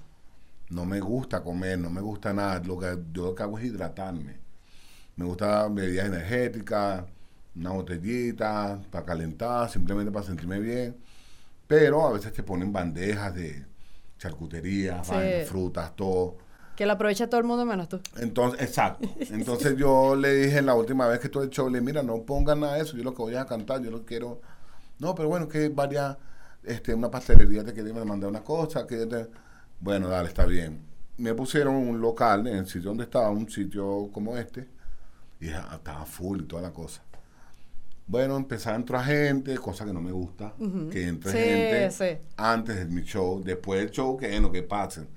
[0.69, 2.59] No me gusta comer, no me gusta nada.
[2.63, 4.39] Lo que, yo lo que hago es hidratarme.
[5.17, 7.03] Me gusta bebidas energéticas,
[7.55, 10.95] una botellita para calentar, simplemente para sentirme bien.
[11.67, 13.65] Pero a veces te ponen bandejas de
[14.17, 15.11] charcutería, Sí.
[15.11, 16.37] vainas, frutas, todo.
[16.81, 17.99] Que lo aprovecha todo el mundo menos tú.
[18.17, 19.07] Entonces, exacto.
[19.29, 22.23] Entonces yo le dije la última vez que todo el show, le dije, mira, no
[22.23, 24.41] pongan nada de eso, yo lo que voy a cantar, yo lo quiero.
[24.97, 26.17] No, pero bueno, que varias,
[26.63, 29.27] este, una pastelería te quería mandar una cosa, que te-
[29.79, 30.79] bueno, dale, está bien.
[31.19, 34.67] Me pusieron un local en el sitio donde estaba, un sitio como este,
[35.39, 37.03] y estaba full y toda la cosa.
[38.07, 40.53] Bueno, empezaba a entrar gente, cosa que no me gusta,
[40.91, 42.21] que entre Sí, gente sí.
[42.37, 45.07] antes de mi show, después del show, que es lo que pasen.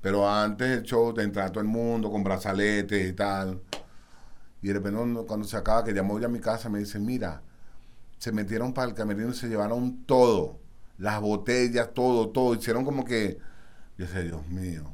[0.00, 3.60] Pero antes del show de entrar todo el mundo con brazaletes y tal.
[4.62, 7.42] Y de repente cuando- se acaba, que llamó ya a mi casa, me dice, mira,
[8.18, 10.58] se metieron para el camerino y se llevaron todo.
[10.98, 12.54] Las botellas, todo, todo.
[12.54, 13.38] Hicieron como que,
[13.96, 14.84] yo sé, Dios mío,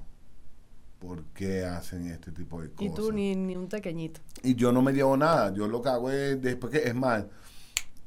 [0.98, 2.92] ¿por qué hacen este tipo de cosas?
[2.92, 4.20] Y tú ni, ni un pequeñito.
[4.42, 5.52] Y yo no me llevo nada.
[5.54, 7.24] Yo lo que hago es, después que, es más,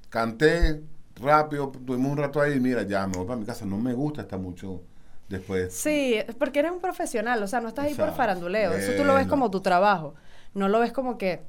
[0.10, 0.84] canté
[1.16, 3.66] rápido, tuvimos un rato ahí mira, ya me voy para mi casa.
[3.66, 4.82] No me gusta estar mucho
[5.30, 5.74] después.
[5.74, 8.74] Sí, porque eres un profesional, o sea, no estás ahí por faranduleo.
[8.74, 10.16] Eso tú lo ves como tu trabajo.
[10.54, 11.42] No lo ves como que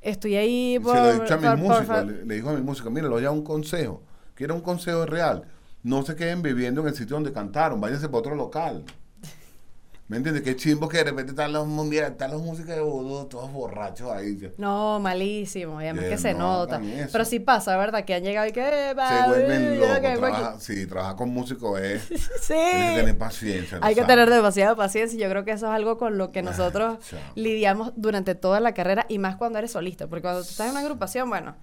[0.00, 0.96] estoy ahí por...
[0.96, 3.14] se lo he dicho a mis por- le, le digo a mis músicos, mira, le
[3.14, 4.02] doy a un consejo.
[4.34, 5.44] Quiero un consejo real.
[5.82, 8.84] No se queden viviendo en el sitio donde cantaron, váyanse para otro local.
[10.08, 10.42] ¿Me entiendes?
[10.42, 14.10] Qué chimbo que de repente están los mundiales, están los músicos de vudú, todos borrachos
[14.10, 14.38] ahí.
[14.38, 16.82] Se No, malísimo, y además Eh, que se no nota.
[17.10, 18.04] Pero sí pasa, ¿verdad?
[18.04, 18.60] Que han llegado y que...
[18.60, 19.94] vuelven "Ay, locos.
[20.00, 20.36] que vengo aquí".
[20.36, 22.02] trabaja- sí, trabajar con músicos es...
[22.42, 22.52] Sí.
[22.52, 23.78] Tienes que tener paciencia.
[23.80, 26.30] Hay ¿no que tener demasiada paciencia y yo creo que eso es algo con lo
[26.30, 27.18] que nosotros chao.
[27.34, 30.72] lidiamos durante toda la carrera y más cuando eres solista, porque cuando tú estás en
[30.72, 31.54] una agrupación, bueno,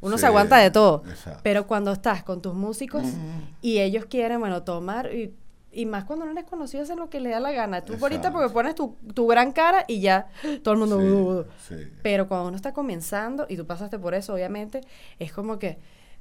[0.00, 1.40] uno Sí, se aguanta de todo, exacto.
[1.42, 3.02] pero cuando estás con tus músicos
[3.60, 5.34] y ellos quieren, bueno, tomar y,
[5.80, 7.82] y más cuando no eres conocido, hacer lo que le da la gana.
[7.84, 8.38] Tú ahorita Exacto.
[8.38, 10.26] porque pones tu, tu gran cara y ya
[10.64, 10.98] todo el mundo...
[11.00, 11.44] Sí, "Uh, uh".
[11.68, 11.92] sí.
[12.02, 14.80] Pero cuando uno está comenzando y tú pasaste por eso, obviamente,
[15.18, 15.78] es como que...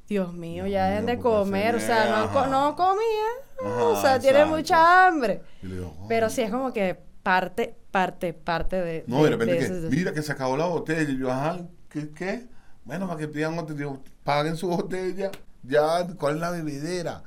[0.08, 3.28] Dios mío, Dios ya mío, deben de ¿por qué comer, o sea, no, no comía,
[3.62, 5.42] Ajá, o sea, tiene mucha hambre.
[5.62, 9.04] Digo, Pero sí es como que parte, parte, parte de.
[9.06, 11.12] No, de repente de que, ese- mira que se acabó la botella.
[11.12, 11.58] Y yo, ajá,
[11.90, 12.10] ¿qué?
[12.12, 12.48] qué?
[12.86, 15.30] Bueno, para que pidan otra, digo, paguen su botella.
[15.64, 17.22] Ya, ¿cuál es la bebidera?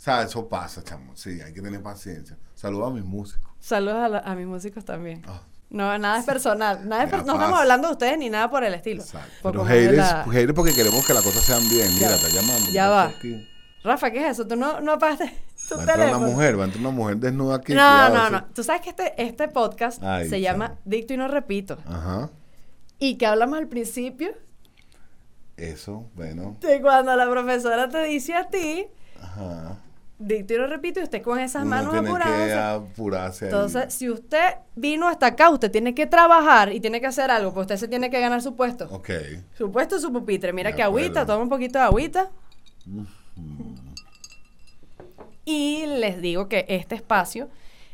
[0.00, 1.14] O sea, eso pasa, chamo.
[1.14, 2.38] Sí, hay que tener paciencia.
[2.54, 3.50] Saludos a mis músicos.
[3.58, 5.20] Saludos a, la- a mis músicos también.
[5.28, 6.88] Ah, No, nada es personal.
[6.88, 9.02] Nada es per- no estamos hablando de ustedes ni nada por el estilo.
[9.02, 9.30] exacto.
[9.42, 11.92] Por Pero haters, la- haters porque queremos que las cosas sean bien.
[11.96, 12.70] Mira, está llamando.
[12.70, 13.04] Ya ¿qué va.
[13.04, 13.48] aquí?
[13.84, 14.46] Rafa, ¿qué es eso?
[14.46, 15.26] Tú no, no apagaste
[15.68, 16.26] tu Va entrar una teléfono.
[16.32, 17.74] mujer, va a entrar una mujer desnuda aquí.
[17.74, 18.44] no, cuidado, no, no.
[18.54, 20.78] Tú sabes que este, este podcast Ay, se llama.
[20.86, 21.76] Dicto y no repito.
[21.86, 22.30] Ajá.
[22.98, 24.30] Y que hablamos al principio
[25.58, 26.56] Eso, bueno.
[26.62, 28.86] de cuando la profesora te dice a ti,
[29.20, 29.76] Ajá.
[30.20, 33.42] Dicto y no repito, y usted con esas Uno manos tiene que apuradas.
[33.42, 33.48] ahí.
[33.48, 37.52] Entonces, si usted vino hasta acá, usted tiene que trabajar y tiene que hacer algo,
[37.52, 38.86] pues usted se tiene que ganar su puesto.
[38.90, 39.10] Ok.
[39.56, 40.52] Su puesto es su pupitre.
[40.52, 42.30] Mira que agüita, toma un poquito de agüita.
[45.44, 47.48] Y les digo que este espacio,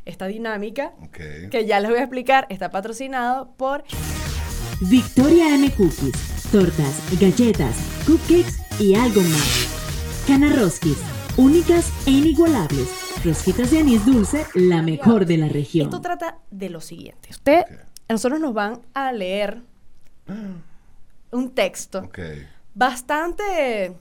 [0.05, 3.85] esta dinámica, que ya les voy a explicar, está patrocinado por
[4.81, 9.73] Victoria M Cookies, tortas, galletas, cupcakes y algo más.
[10.27, 10.99] Cana Roskis,
[11.37, 12.89] únicas e inigualables.
[13.25, 15.87] Rosquitas de anís dulce, la mejor de la región.
[15.87, 17.29] Esto trata de lo siguiente.
[17.31, 17.65] Usted,
[18.09, 19.63] a nosotros nos van a leer
[21.33, 22.19] un texto Ok.
[22.75, 23.97] bastante,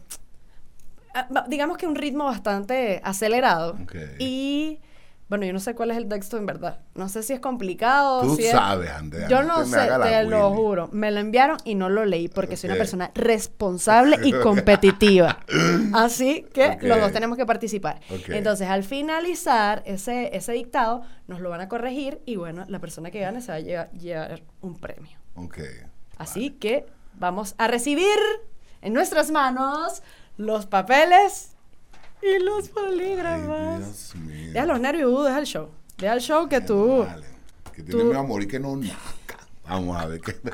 [1.14, 3.78] ah, digamos que un ritmo bastante acelerado.
[3.84, 3.96] Ok.
[4.20, 4.80] Y
[5.28, 6.80] bueno, yo no sé cuál es el texto en verdad.
[6.94, 8.22] No sé si es complicado.
[8.22, 9.28] Tú si es- sabes, Andrea.
[9.28, 10.58] Yo no sé, te lo Willy.
[10.62, 10.90] juro.
[10.92, 15.40] Me lo enviaron y no lo leí porque soy una persona responsable y competitiva.
[15.94, 16.84] Así que Ok.
[16.84, 18.00] los dos tenemos que participar.
[18.28, 23.10] Entonces, al finalizar ese, ese dictado, nos lo van a corregir y bueno, la persona
[23.12, 25.18] que gane se va a llevar, llevar un premio.
[25.36, 25.60] Ok.
[26.18, 26.86] Así que
[27.16, 28.06] vamos a recibir
[28.82, 30.04] en nuestras manos
[30.38, 31.55] los papeles
[32.26, 33.80] y los polígrafos.
[33.80, 34.52] Dios mío.
[34.54, 35.70] Deja los nervios, deja el show.
[35.98, 37.06] Deja el show que tú.
[37.06, 37.28] Vale.
[37.72, 38.06] Que tiene tú...
[38.08, 39.48] miedo a morir que no naca.
[39.68, 40.32] Vamos a ver qué.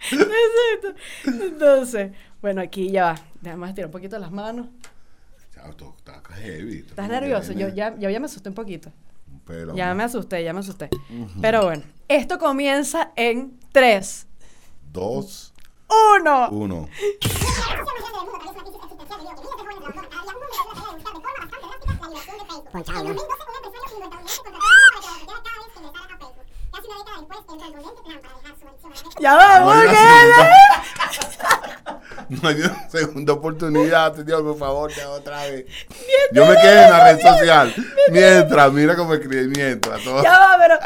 [0.00, 0.94] Exacto.
[1.24, 3.14] Entonces, bueno, aquí ya va.
[3.40, 4.68] Déjame tirar un poquito las manos.
[5.54, 6.84] Chao, tú, estás heavy.
[6.86, 7.52] Estás nervioso.
[7.52, 8.92] Yo ya, yo ya me asusté un poquito.
[9.44, 10.90] Pero, ya me asusté, ya me asusté.
[11.10, 11.40] Uh -huh.
[11.40, 14.26] Pero bueno, esto comienza en 3,
[14.92, 15.54] 2,
[16.20, 16.50] 1.
[16.50, 16.88] 1.
[22.72, 23.08] Pues Ponchado.
[23.08, 23.48] En 2012
[29.20, 29.74] ya vamos,
[32.28, 35.64] No dio segunda oportunidad, señor, por favor, te otra vez.
[36.32, 37.74] Yo me quedé en la red social.
[38.10, 40.04] Mientras, mira cómo escribí, mientras.
[40.04, 40.78] Ya va, pero.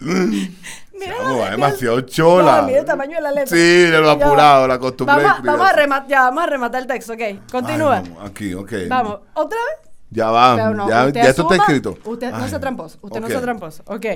[0.92, 2.60] mira, vamos, va demasiado chola.
[2.60, 3.56] No, mira el tamaño de la letra.
[3.56, 5.16] Sí, de lo apurado, la costumbre.
[5.16, 7.50] Vamos, vamos a rematar, ya, vamos a rematar el texto, ok.
[7.50, 8.02] Continúa.
[8.02, 8.72] Vamos, aquí, ok.
[8.88, 9.89] Vamos, otra vez.
[10.10, 11.96] Ya va, Pero no, ya, esto está escrito.
[12.04, 12.98] Usted no Ay, sea tramposo.
[13.02, 13.82] Usted no sea tramposo.
[13.86, 14.06] Ok.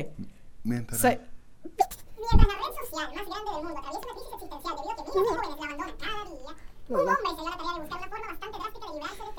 [0.64, 1.00] Mientras.
[1.00, 1.20] Se-
[2.18, 5.02] Mientras la red social más grande del mundo atraviesa una crisis existencial debido a que
[5.04, 6.52] miles de jóvenes la abandonan cada día,
[6.88, 9.33] un hombre se dio la tarea de buscar una forma bastante drástica de librarse de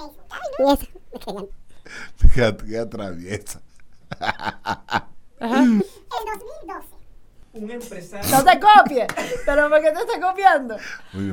[1.20, 1.50] Facebook.
[2.22, 3.62] Me queda, queda traviesa.
[4.20, 5.62] Ajá.
[5.64, 5.84] El
[6.66, 6.95] 2012.
[7.56, 8.30] Un empresario.
[8.32, 9.08] No te copies.
[9.46, 10.76] Pero ¿por qué te está copiando?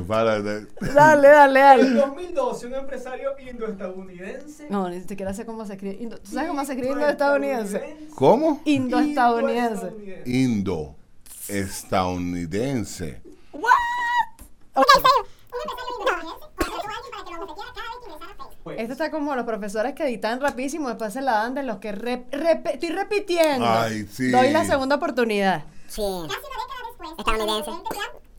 [0.06, 0.40] Para.
[0.40, 1.90] de- Dale, dale, En dale.
[2.00, 4.66] 2012, un empresario indoestadounidense.
[4.70, 5.98] No, ni siquiera sé cómo se escribe.
[6.00, 7.96] Indo- ¿Tú sabes cómo se escribe indoestadounidense?
[8.14, 8.60] ¿Cómo?
[8.64, 9.92] Indoestadounidense.
[10.26, 13.20] Indoestadounidense.
[14.72, 15.28] Facebook.
[18.62, 21.78] Pues, Esto está como los profesores que editan rapidísimo, después se la dan de los
[21.78, 23.66] que rep- repe- estoy repitiendo.
[23.68, 24.30] Ay, sí.
[24.30, 25.64] Doy la segunda oportunidad.
[25.92, 27.70] Casi una década después, estadounidense.
[27.70, 27.76] El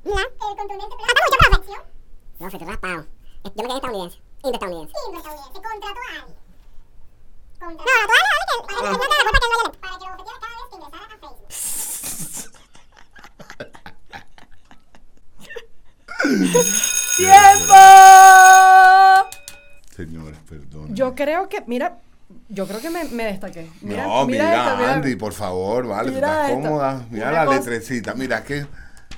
[0.10, 0.18] el
[0.58, 1.62] contundente plan.
[2.40, 3.06] No, se te raspado.
[3.44, 4.18] Yo me quedé estadounidense.
[4.44, 4.94] Indoestadounidense.
[5.08, 6.38] Indoestadounidense contrató a alguien.
[7.60, 7.94] Contrató a
[8.34, 8.80] alguien para
[9.40, 11.48] que lo abofeteara cada vez que ingresara a Facebook.
[17.18, 17.82] ¡Tiempo!
[19.96, 20.96] Señores, perdón.
[20.96, 22.02] Yo creo que, mira,
[22.54, 23.70] yo creo que me, me destaqué.
[23.82, 24.94] Mira, no, mira.
[24.94, 27.06] Andy, por favor, vale, tú estás cómoda.
[27.10, 28.14] Mira Una la cosa- letrecita.
[28.14, 28.66] Mira, que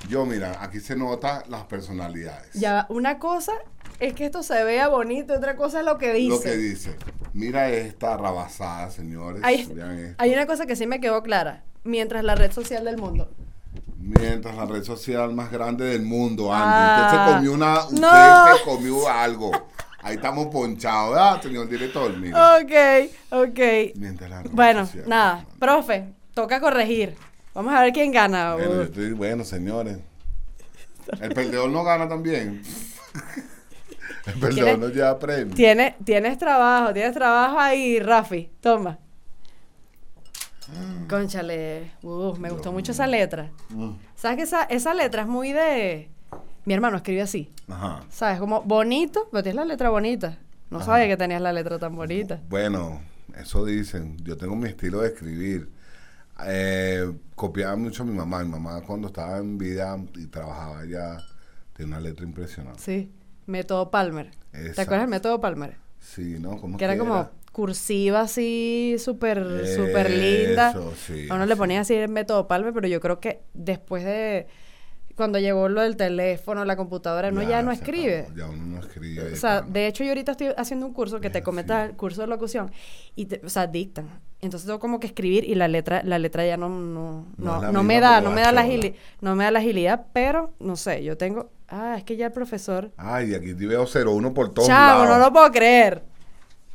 [0.08, 2.52] yo, mira, aquí se nota las personalidades.
[2.54, 3.52] Ya, una cosa
[4.00, 6.28] es que esto se vea bonito, otra cosa es lo que dice.
[6.34, 6.96] Lo que dice.
[7.34, 9.42] Mira esta rabasada, señores.
[9.44, 9.68] Hay,
[10.16, 11.62] hay una cosa que sí me quedó clara.
[11.84, 13.30] Mientras la red social del mundo.
[13.98, 16.64] Mientras la red social más grande del mundo, Andy.
[16.66, 18.56] Ah, usted se comió una, usted no.
[18.56, 19.50] se comió algo.
[20.06, 22.16] Ahí estamos ponchados, ¿verdad, señor director?
[22.16, 22.32] Mire.
[22.32, 24.52] Ok, ok.
[24.52, 27.16] Bueno, nada, profe, toca corregir.
[27.52, 28.54] Vamos a ver quién gana.
[28.54, 29.98] Bueno, yo estoy, bueno, señores.
[31.20, 32.62] El perdedor no gana también.
[34.26, 35.54] El perdedor ¿Tiene- no lleva premio.
[35.56, 38.48] Tiene, tienes trabajo, tienes trabajo ahí, Rafi.
[38.60, 38.98] Toma.
[41.08, 43.50] Conchale, uh, me gustó mucho esa letra.
[43.70, 43.90] Mm.
[44.14, 46.10] ¿Sabes que esa, esa letra es muy de...
[46.66, 47.50] Mi hermano escribe así.
[47.68, 48.02] Ajá.
[48.10, 48.38] ¿Sabes?
[48.38, 50.36] Como bonito, pero tienes la letra bonita.
[50.68, 50.86] No Ajá.
[50.86, 52.40] sabía que tenías la letra tan bonita.
[52.48, 53.00] Bueno,
[53.40, 54.16] eso dicen.
[54.24, 55.70] Yo tengo mi estilo de escribir.
[56.44, 58.42] Eh, copiaba mucho a mi mamá.
[58.42, 61.16] Mi mamá cuando estaba en vida y trabajaba ya
[61.72, 62.82] tenía una letra impresionante.
[62.82, 63.12] Sí.
[63.46, 64.30] Método Palmer.
[64.50, 65.76] ¿Te acuerdas del método Palmer?
[66.00, 66.60] Sí, ¿no?
[66.60, 70.74] ¿Cómo Que era como cursiva así, súper, súper linda.
[71.06, 74.46] Sí, A uno le ponía así el método Palmer, pero yo creo que después de...
[75.16, 78.28] Cuando llegó lo del teléfono, la computadora, uno ya no escribe.
[78.36, 79.32] Ya uno no escribe.
[79.32, 81.90] O sea, de hecho yo ahorita estoy haciendo un curso que te comentas, sí.
[81.90, 82.70] el curso de locución,
[83.14, 84.08] y te- o sea, dictan.
[84.42, 87.82] Entonces tengo como que escribir y la letra, la letra ya no, no, No no,
[87.82, 91.02] me da, no me da la agilidad, no me da la agilidad, pero no sé,
[91.02, 94.68] yo tengo, ah, es que ya el profesor, Ay, aquí te veo 01 por todos
[94.68, 95.18] chavo, lados.
[95.18, 96.02] no lo puedo creer.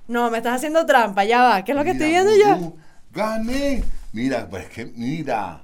[0.07, 2.73] No, me estás haciendo trampa, ya va, ¿qué es lo que estoy viendo yo?
[3.13, 3.83] Gané.
[4.13, 5.61] Mira, pues que, mira.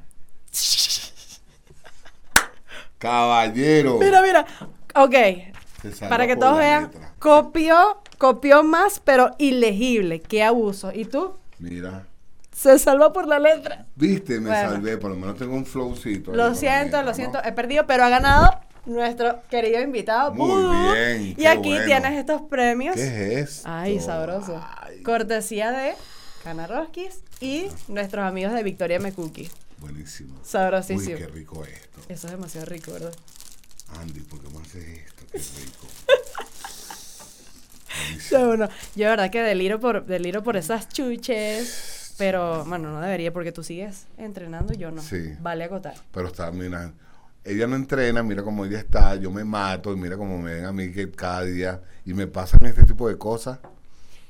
[2.97, 3.97] Caballero.
[3.99, 4.45] Mira, mira,
[4.95, 5.15] ok,
[6.09, 7.13] para que todos vean, letra.
[7.19, 10.91] copió, copió más, pero ilegible, qué abuso.
[10.93, 11.33] ¿Y tú?
[11.59, 12.05] Mira.
[12.51, 13.85] Se salva por la letra.
[13.95, 14.71] Viste, me Bueno.
[14.71, 16.33] salvé, por lo menos tengo un flowcito.
[16.33, 17.13] Lo siento, letra, lo ¿no?
[17.13, 18.49] siento, he perdido, pero ha ganado
[18.87, 20.33] nuestro querido invitado.
[20.33, 21.85] Muy bien, Y aquí bueno.
[21.85, 22.95] tienes estos premios.
[22.95, 23.69] ¿Qué es esto?
[23.71, 24.59] Ay, sabroso.
[24.81, 25.93] Ay, Cortesía de
[26.43, 29.51] Canaroskis y nuestros amigos de Victoria Mecuki.
[29.79, 30.39] Buenísimo.
[30.43, 31.15] Sabrosísimo.
[31.15, 32.01] Uy, qué rico esto.
[32.09, 33.13] Eso es demasiado rico, ¿verdad?
[33.99, 35.25] Andy, ¿por qué me haces esto?
[35.31, 35.87] Qué rico.
[38.19, 42.13] Sí, bueno, yo de verdad que deliro por, deliro por esas chuches.
[42.17, 45.01] Pero, bueno, no debería porque tú sigues entrenando y yo no.
[45.01, 45.33] Sí.
[45.39, 45.95] Vale acotar.
[46.11, 46.93] Pero está, mira,
[47.43, 50.65] ella no entrena, mira cómo ella está, yo me mato y mira cómo me ven
[50.65, 53.59] a mí que cada día y me pasan este tipo de cosas.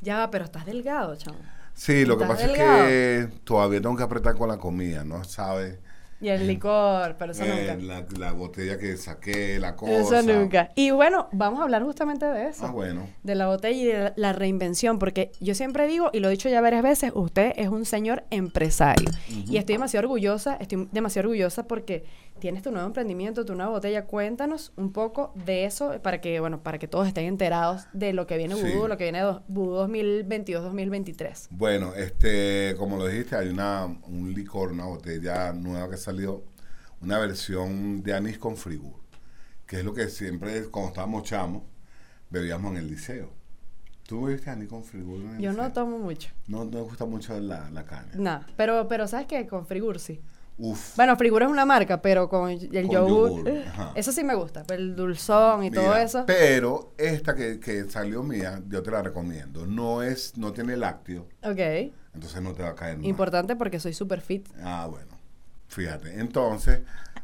[0.02, 1.40] Ya va, pero estás delgado, chamo.
[1.78, 2.88] Sí, lo que ¿Estás pasa delgado?
[2.88, 5.24] es que todavía tengo que apretar con la comida, ¿no?
[5.24, 5.78] ¿Sabes?
[6.20, 7.76] Y el licor, pero eso Eh, nunca.
[7.78, 10.20] la, la botella que saqué, la cosa.
[10.20, 10.72] Eso nunca.
[10.74, 12.66] Y bueno, vamos a hablar justamente de eso.
[12.66, 13.08] Ah, bueno.
[13.22, 16.32] De la botella y de la, la reinvención, porque yo siempre digo, y lo he
[16.32, 19.12] dicho ya varias veces, usted es un señor empresario.
[19.28, 22.04] Y estoy demasiado orgullosa, estoy demasiado orgullosa porque
[22.38, 24.06] tienes tu nuevo emprendimiento, tu nueva botella.
[24.06, 28.28] Cuéntanos un poco de eso para que, bueno, para que todos estén enterados de lo
[28.28, 28.62] que viene Sí.
[28.62, 31.48] Vudú, lo que viene Vudú 2022-2023.
[31.52, 36.44] Bueno, este, como lo dijiste, hay una, un licor, una botella nueva que salió,
[37.02, 38.96] una versión de anís con frigur,
[39.66, 41.64] que es lo que siempre, cuando estábamos chamos,
[42.30, 43.38] bebíamos en el liceo.
[44.08, 46.30] ¿Tú bebiste Ani con Frigur en el Yo no tomo mucho.
[46.48, 48.12] No, no me gusta mucho la, la caña.
[48.16, 49.46] Nah, pero, pero ¿sabes qué?
[49.48, 50.22] Con Frigur sí.
[50.60, 50.96] Uf.
[50.96, 53.92] Bueno, Frigur es una marca, pero con el Con yogur, yogur, ajá.
[53.96, 54.64] eso sí me gusta.
[54.70, 56.24] El dulzón y todo eso.
[56.26, 59.68] Pero esta que, que salió mía, yo te la recomiendo.
[59.68, 61.60] No es, no tiene lácteo, Ok.
[62.14, 63.06] entonces no te va a caer mal.
[63.06, 64.48] Importante porque soy super fit.
[64.64, 65.16] Ah, bueno.
[65.68, 66.20] Fíjate.
[66.20, 66.80] Entonces,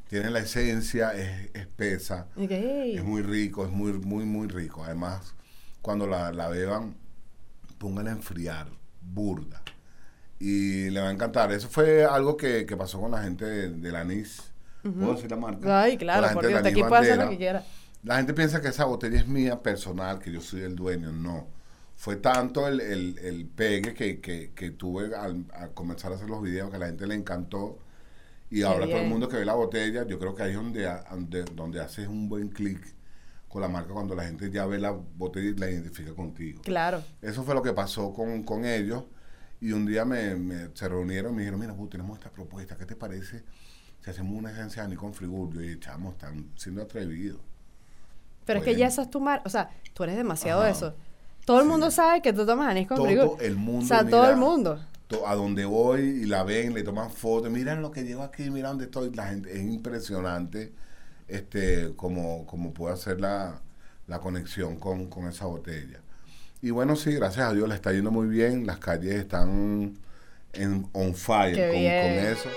[0.07, 4.83] tiene la esencia, es espesa, es muy rico, es muy, muy, muy rico.
[4.83, 5.33] Además,
[5.81, 6.93] cuando la, la beban,
[7.79, 8.67] póngala a enfriar,
[9.01, 9.63] burda.
[10.45, 11.53] Y le va a encantar.
[11.53, 14.41] Eso fue algo que, que pasó con la gente de, del anís.
[14.81, 15.83] ¿Puedo decir la marca?
[15.83, 17.63] Ay, claro, la usted Anís aquí puede hacer lo que quiera.
[18.03, 21.13] La gente piensa que esa botella es mía personal, que yo soy el dueño.
[21.13, 21.47] No.
[21.95, 26.29] Fue tanto el, el, el pegue que, que, que tuve al, al comenzar a hacer
[26.29, 27.79] los videos que a la gente le encantó.
[28.51, 30.85] Y ahora todo el mundo que ve la botella, yo creo que ahí es donde,
[31.09, 32.81] donde, donde haces un buen clic
[33.47, 36.61] con la marca cuando la gente ya ve la botella y la identifica contigo.
[36.63, 37.01] Claro.
[37.21, 39.05] Eso fue lo que pasó con, con ellos.
[39.63, 42.75] Y un día me, me- se reunieron y me dijeron, mira, Bu, tenemos esta propuesta,
[42.75, 43.43] ¿qué te parece
[44.03, 45.53] si hacemos una esencia de con Frigur?
[45.53, 47.39] Yo dije, chamos, están siendo atrevidos.
[48.45, 49.43] Pero es que ya esa es tu marca.
[49.45, 50.69] O sea, tú eres demasiado Ajá.
[50.71, 50.93] eso.
[51.45, 51.69] Todo el Sí.
[51.71, 53.41] mundo sabe que tú tomas anís con Todo Frigur.
[53.41, 54.79] el mundo, O sea, todo el mundo.
[55.07, 58.49] to- A donde voy y la ven, le toman fotos, miran lo que llevo aquí,
[58.49, 59.11] miran dónde estoy.
[59.15, 60.73] La gente, es impresionante
[61.29, 63.61] este, como, como puede hacer la,
[64.07, 66.01] la conexión con, con esa botella.
[66.63, 68.65] Y bueno, sí, gracias a Dios le está yendo muy bien.
[68.65, 69.97] Las calles están
[70.53, 72.49] en, on fire con, con eso.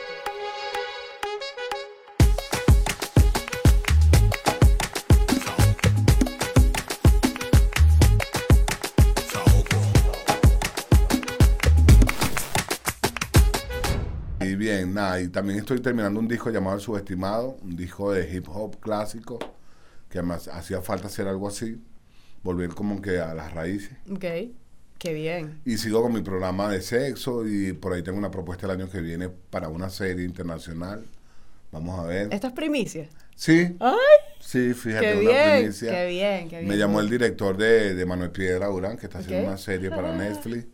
[14.40, 18.32] Y bien, nada, y también estoy terminando un disco llamado El Subestimado, un disco de
[18.32, 19.40] hip hop clásico,
[20.08, 21.82] que además hacía falta hacer algo así,
[22.46, 23.90] volver como que a las raíces.
[24.10, 24.24] Ok.
[24.98, 25.60] Qué bien.
[25.66, 28.88] Y sigo con mi programa de sexo y por ahí tengo una propuesta el año
[28.88, 31.04] que viene para una serie internacional.
[31.70, 32.32] Vamos a ver.
[32.32, 33.06] Esto es primicia.
[33.34, 33.92] Sí, ¡Ay!
[34.40, 35.58] sí, fíjate, Qué una bien.
[35.58, 35.90] primicia.
[35.92, 36.68] Qué bien, qué bien.
[36.68, 40.16] Me llamó el director de, de Manuel Piedra Durán, que está haciendo una serie para
[40.16, 40.66] Netflix.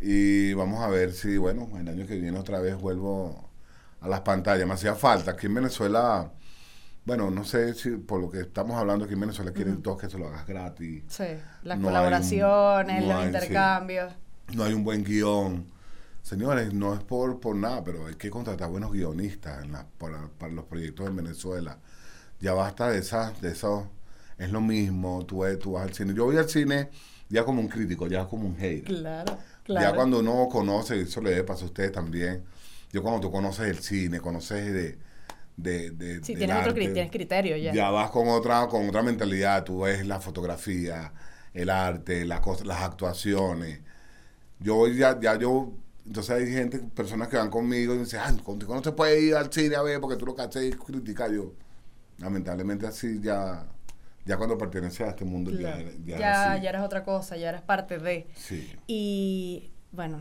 [0.00, 3.50] Y vamos a ver si, bueno, el año que viene otra vez vuelvo
[4.00, 4.68] a las pantallas.
[4.68, 5.32] Me hacía falta.
[5.32, 6.30] Aquí en Venezuela,
[7.08, 10.10] bueno, no sé si por lo que estamos hablando, aquí en Venezuela quieren todos que
[10.10, 11.04] se lo hagas gratis.
[11.08, 11.24] Sí.
[11.24, 13.34] Las No hay un- colaboraciones, no los hay, sí.
[13.34, 14.12] intercambios.
[14.54, 15.66] No hay un buen guion.
[16.22, 20.28] Señores, no es por, por nada, pero hay que contratar buenos guionistas en la- para,
[20.38, 21.78] para los proyectos en Venezuela.
[22.40, 23.84] Ya basta de esas, de esos,
[24.36, 26.12] es lo mismo, tú, tú vas al cine.
[26.14, 26.90] Yo voy al cine
[27.30, 28.84] ya como un crítico, ya como un hater.
[28.84, 29.86] Claro, claro.
[29.88, 32.44] Ya cuando uno conoce, eso le pasa a ustedes también.
[32.92, 35.07] Yo cuando tú conoces el cine, conoces de...
[35.58, 37.72] de, de Sí, del tienes, otro, arte, tienes criterio ya.
[37.72, 41.12] ya vas con otra con otra mentalidad tú ves la fotografía
[41.52, 43.80] el arte las cosas las actuaciones
[44.60, 45.72] yo ya ya yo
[46.06, 49.34] entonces hay gente personas que van conmigo y dicen ay contigo no se puede ir
[49.34, 51.52] al cine a ver porque tú lo que haces es criticar yo
[52.18, 53.66] lamentablemente así ya
[54.24, 55.90] ya cuando perteneces a este mundo Claro.
[56.04, 58.26] ya, ya, ya, ya eres otra cosa, ya eres parte de.
[58.36, 60.20] sí Y bueno,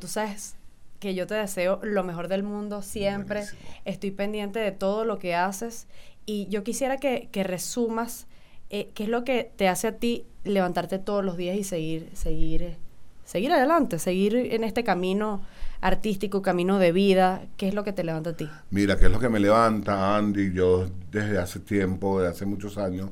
[0.00, 0.54] tú sabes
[1.02, 3.40] que yo te deseo lo mejor del mundo siempre.
[3.40, 3.60] Buenísimo.
[3.84, 5.88] Estoy pendiente de todo lo que haces.
[6.26, 8.28] Y yo quisiera que, que resumas
[8.70, 12.08] eh, qué es lo que te hace a ti levantarte todos los días y seguir,
[12.14, 12.76] seguir, eh,
[13.24, 15.42] seguir adelante, seguir en este camino
[15.80, 17.46] artístico, camino de vida.
[17.56, 18.48] ¿Qué es lo que te levanta a ti?
[18.70, 20.52] Mira, ¿qué es lo que me levanta, Andy?
[20.52, 23.10] Yo desde hace tiempo, desde hace muchos años,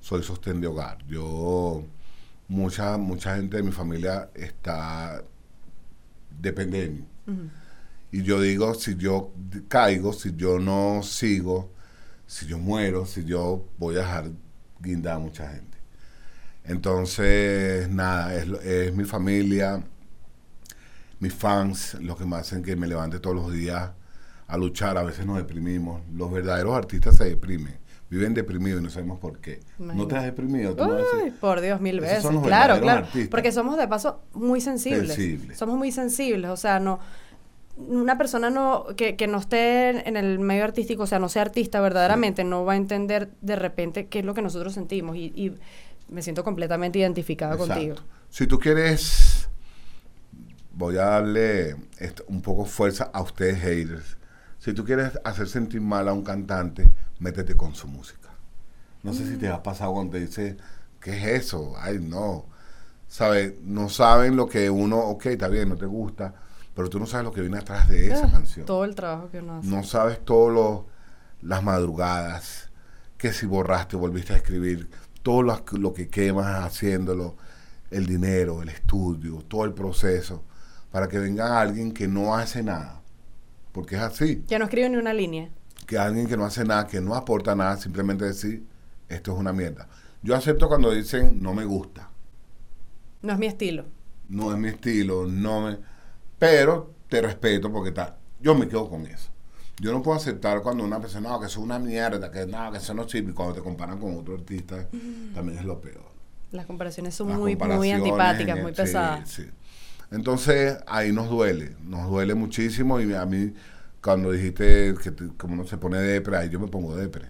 [0.00, 0.96] soy sostén de hogar.
[1.06, 1.84] Yo,
[2.48, 5.22] mucha, mucha gente de mi familia está,
[6.40, 7.04] depende de mí.
[8.10, 9.32] Y yo digo, si yo
[9.68, 11.72] caigo, si yo no sigo,
[12.26, 14.30] si yo muero, si yo voy a dejar
[14.80, 15.78] guindar a mucha gente.
[16.64, 19.82] Entonces, nada, es, es mi familia,
[21.20, 23.90] mis fans, los que me hacen que me levante todos los días
[24.46, 24.96] a luchar.
[24.98, 26.02] A veces nos deprimimos.
[26.12, 27.78] Los verdaderos artistas se deprimen.
[28.10, 29.60] Viven deprimidos y no sabemos por qué.
[29.78, 30.74] ¿No te has deprimido?
[30.74, 32.22] ¿Tú no has- Uy, por Dios, mil veces.
[32.22, 33.00] son los Claro, claro.
[33.06, 33.28] artistas.
[33.28, 35.08] Porque somos de paso muy sensibles.
[35.14, 35.58] Sensibles.
[35.58, 36.50] Somos muy sensibles.
[36.50, 37.00] O sea, no.
[37.76, 41.42] Una persona no que, que no esté en, el medio artístico, o sea, no sea
[41.42, 45.14] artista verdaderamente, no va a entender de repente qué es lo que nosotros sentimos.
[45.14, 45.54] Y, y
[46.08, 47.74] me siento completamente identificada Exacto.
[47.74, 47.96] contigo.
[48.30, 49.48] Si tú quieres,
[50.72, 54.16] voy a darle esto- un poco fuerza a ustedes haters.
[54.58, 56.90] Si tú quieres hacer sentir mal a un cantante,
[57.20, 58.28] métete con su música.
[59.02, 60.56] No sé si te ha pasado cuando te dice,
[61.00, 61.74] ¿qué es eso?
[61.78, 62.46] Ay, no.
[63.06, 63.54] ¿Sabes?
[63.62, 66.34] No saben lo que uno, ok, está bien, no te gusta,
[66.74, 68.66] pero tú no sabes lo que viene atrás de esa Ah, canción.
[68.66, 69.68] Todo el trabajo que uno hace.
[69.68, 70.82] No sabes todas
[71.40, 72.70] las madrugadas
[73.16, 74.90] que si borraste, volviste a escribir,
[75.22, 77.36] todo lo, lo que quemas haciéndolo,
[77.90, 80.42] el dinero, el estudio, todo el proceso,
[80.92, 82.97] para que venga alguien que no hace nada.
[83.72, 85.50] Porque es así, Ya no escribo ni una línea.
[85.86, 88.64] que alguien que no hace nada, que no aporta nada, simplemente decir,
[89.08, 89.88] esto es una mierda.
[90.22, 92.10] Yo acepto cuando dicen, no me gusta,
[93.22, 93.84] No es mi estilo.
[94.28, 95.78] no es mi estilo, no me...
[96.38, 99.30] Pero te respeto porque está, yo me quedo con eso.
[99.80, 102.72] Yo no puedo aceptar cuando una persona, no, que eso es una mierda, que nada,
[102.72, 104.88] que eso no sirve, y cuando te comparan con otro artista,
[105.34, 106.02] también es lo peor.
[106.50, 109.28] Las comparaciones son Las muy, muy antipáticas, muy sí, pesadas.
[109.30, 109.44] sí.
[110.10, 113.52] Entonces, ahí nos duele, nos duele muchísimo y a mí,
[114.02, 117.26] cuando dijiste que como uno se pone depre, ahí yo me pongo depre.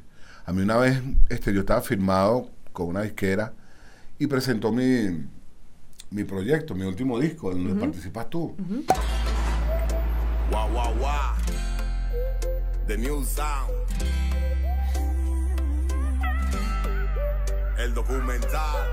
[0.46, 3.52] A mí una vez, este, yo estaba firmado con una disquera
[4.18, 5.26] y presentó mi,
[6.10, 8.54] mi proyecto, mi último disco, en donde participas tú.
[10.50, 11.34] Wow, wow, wow.
[12.86, 13.72] The new sound.
[17.76, 18.88] El documental.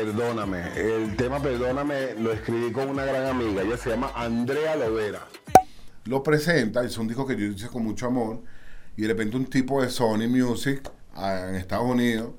[0.00, 5.20] Perdóname, el tema Perdóname lo escribí con una gran amiga, ella se llama Andrea Lovera.
[6.06, 8.40] Lo presenta, es un disco que yo hice con mucho amor,
[8.96, 12.30] y de repente un tipo de Sony Music ah, en Estados Unidos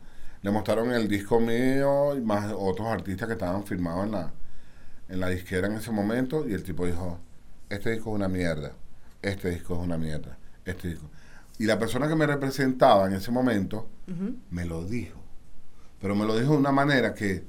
[0.42, 4.34] le mostraron el disco mío y más otros artistas que estaban firmados en la,
[5.10, 7.20] en la disquera en ese momento, y el tipo dijo,
[7.70, 8.72] este disco es una mierda,
[9.22, 10.36] este disco es una mierda,
[10.66, 11.12] este disco.
[11.60, 13.88] Y la persona que me representaba en ese momento
[14.50, 15.21] me lo dijo
[16.02, 17.44] pero me lo dijo de una manera que,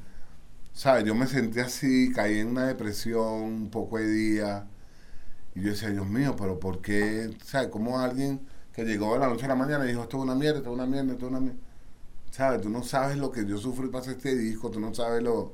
[0.75, 1.05] ¿sabes?
[1.05, 4.67] Yo me sentí así, caí en una depresión un poco de día.
[5.55, 7.31] Y yo decía, Dios mío, pero ¿por qué?
[7.45, 7.69] ¿Sabes?
[7.69, 8.41] Como alguien
[8.75, 10.71] que llegó de la noche a la mañana y dijo, esto es una mierda, esto
[10.71, 11.59] es una mierda, esto es una mierda.
[12.31, 12.63] ¿Sabes?
[12.63, 15.53] Tú no sabes lo que yo sufrí para hacer este disco, tú no sabes lo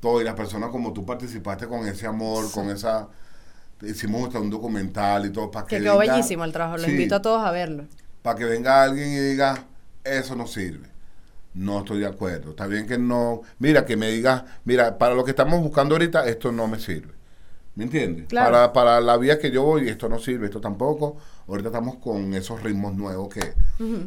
[0.00, 0.20] todo.
[0.20, 3.08] Y las personas como tú participaste con ese amor, con esa...
[3.82, 5.76] Hicimos hasta un documental y todo para que...
[5.76, 6.78] Que quedó venga- bellísimo el trabajo.
[6.78, 7.86] Lo Sí invito a todos a verlo.
[8.22, 9.66] para que venga alguien y diga,
[10.04, 10.88] eso no sirve.
[11.54, 12.50] No estoy de acuerdo.
[12.50, 13.42] Está bien que no.
[13.58, 17.12] Mira, que me diga, mira, para lo que estamos buscando ahorita, esto no me sirve.
[17.74, 18.26] ¿Me entiendes?
[18.28, 18.52] Claro.
[18.52, 21.16] Para, para la vía que yo voy, esto no sirve, esto tampoco.
[21.46, 23.40] Ahorita estamos con esos ritmos nuevos que,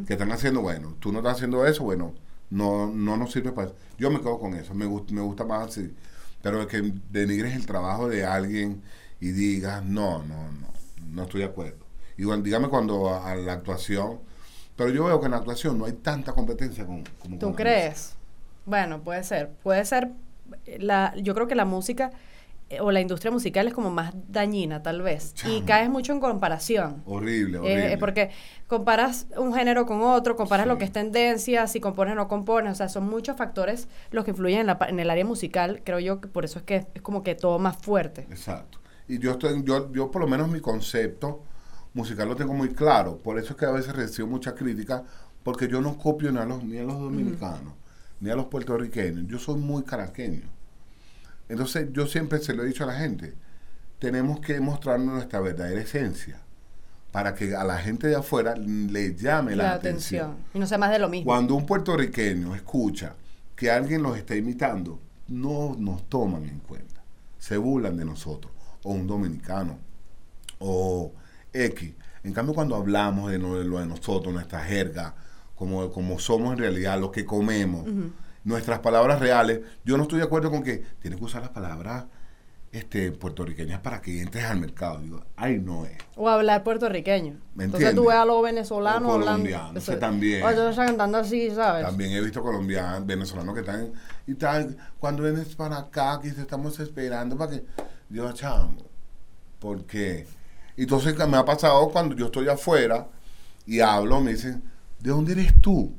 [0.06, 0.60] que están haciendo.
[0.60, 2.14] Bueno, tú no estás haciendo eso, bueno,
[2.50, 3.76] no, no nos sirve para eso.
[3.98, 5.94] Yo me quedo con eso, me, gust- me gusta más así.
[6.42, 8.82] Pero que denigres el trabajo de alguien
[9.20, 10.68] y digas, no, no, no,
[11.08, 11.84] no estoy de acuerdo.
[12.18, 14.20] Igual, dígame cuando a, a la actuación,
[14.76, 18.14] pero yo veo que en la actuación no hay tanta competencia como, como ¿Tú crees?
[18.64, 19.50] Bueno, puede ser.
[19.62, 20.10] Puede ser.
[20.66, 22.10] eh, La, yo creo que la música
[22.70, 25.34] eh, o la industria musical es como más dañina, tal vez.
[25.46, 27.02] Y caes mucho en comparación.
[27.06, 27.98] Horrible, Eh, horrible.
[27.98, 28.30] porque
[28.66, 30.68] comparas un género con otro, comparas Sí.
[30.70, 34.24] lo que es tendencia, si compones o no compones, o sea, son muchos factores los
[34.24, 36.86] que influyen en, la, en el área musical, creo yo que por eso es que
[36.94, 38.22] es como que todo más fuerte.
[38.30, 38.78] Exacto.
[39.08, 41.42] Y yo estoy, yo, yo por lo menos mi concepto
[41.94, 43.18] musical lo tengo muy claro.
[43.18, 45.04] Por eso es que a veces recibo mucha crítica,
[45.42, 47.74] porque yo no copio ni a los, ni a los dominicanos,
[48.20, 49.26] ni a los puertorriqueños.
[49.26, 50.48] Yo soy muy caraqueño.
[51.48, 53.34] Entonces, yo siempre se lo he dicho a la gente,
[53.98, 56.40] tenemos que mostrarnos nuestra verdadera esencia
[57.10, 60.30] para que a la gente de afuera le llame la, La atención.
[60.30, 60.46] atención.
[60.54, 61.26] Y no sea más de lo mismo.
[61.26, 63.14] Cuando un puertorriqueño escucha
[63.54, 67.02] que alguien los está imitando, no nos toman en cuenta.
[67.38, 68.50] Se burlan de nosotros.
[68.82, 69.78] O un dominicano.
[70.58, 71.12] O
[71.52, 71.92] X.
[72.24, 75.14] En cambio, cuando hablamos de lo, de lo de nosotros, nuestra jerga,
[75.54, 77.86] como, como somos en realidad, lo que comemos,
[78.44, 82.04] nuestras palabras reales, yo no estoy de acuerdo con que tienes que usar las palabras
[82.72, 84.98] este, puertorriqueñas para que entres al mercado.
[85.00, 85.92] Digo, ay, no es.
[86.16, 87.38] O hablar puertorriqueño.
[87.54, 89.50] ¿Me Entonces tú ves a los venezolanos O hablando.
[90.00, 90.42] también.
[90.42, 91.84] O ellos cantando así, ¿sabes?
[91.84, 93.92] También he visto colombianos, venezolanos que están
[94.26, 97.64] y tal, cuando vienes para acá, que te estamos esperando para que
[98.08, 98.78] yo chamo,
[99.58, 100.26] ¿por qué?
[100.76, 103.08] Entonces que me ha pasado cuando yo estoy afuera
[103.66, 104.62] y hablo, me dicen,
[105.00, 105.92] ¿de dónde eres tú?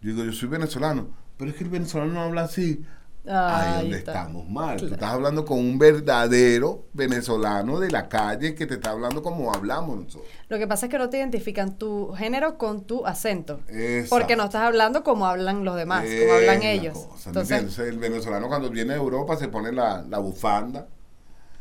[0.00, 2.84] Yo digo, yo soy venezolano, pero es que el venezolano no habla así.
[3.30, 4.12] Ahí donde está.
[4.12, 4.78] estamos mal.
[4.78, 9.52] Tú estás hablando con un verdadero venezolano de la calle que te está hablando como
[9.52, 10.32] hablamos nosotros.
[10.48, 13.60] Lo que pasa es que no te identifican tu género con tu acento.
[13.68, 14.08] Exacto.
[14.08, 16.96] Porque no estás hablando como hablan los demás, como hablan ellos.
[16.96, 17.78] cosa, ¿me Entonces, entiendes?
[17.80, 20.88] el venezolano cuando viene a Europa se pone la, la bufanda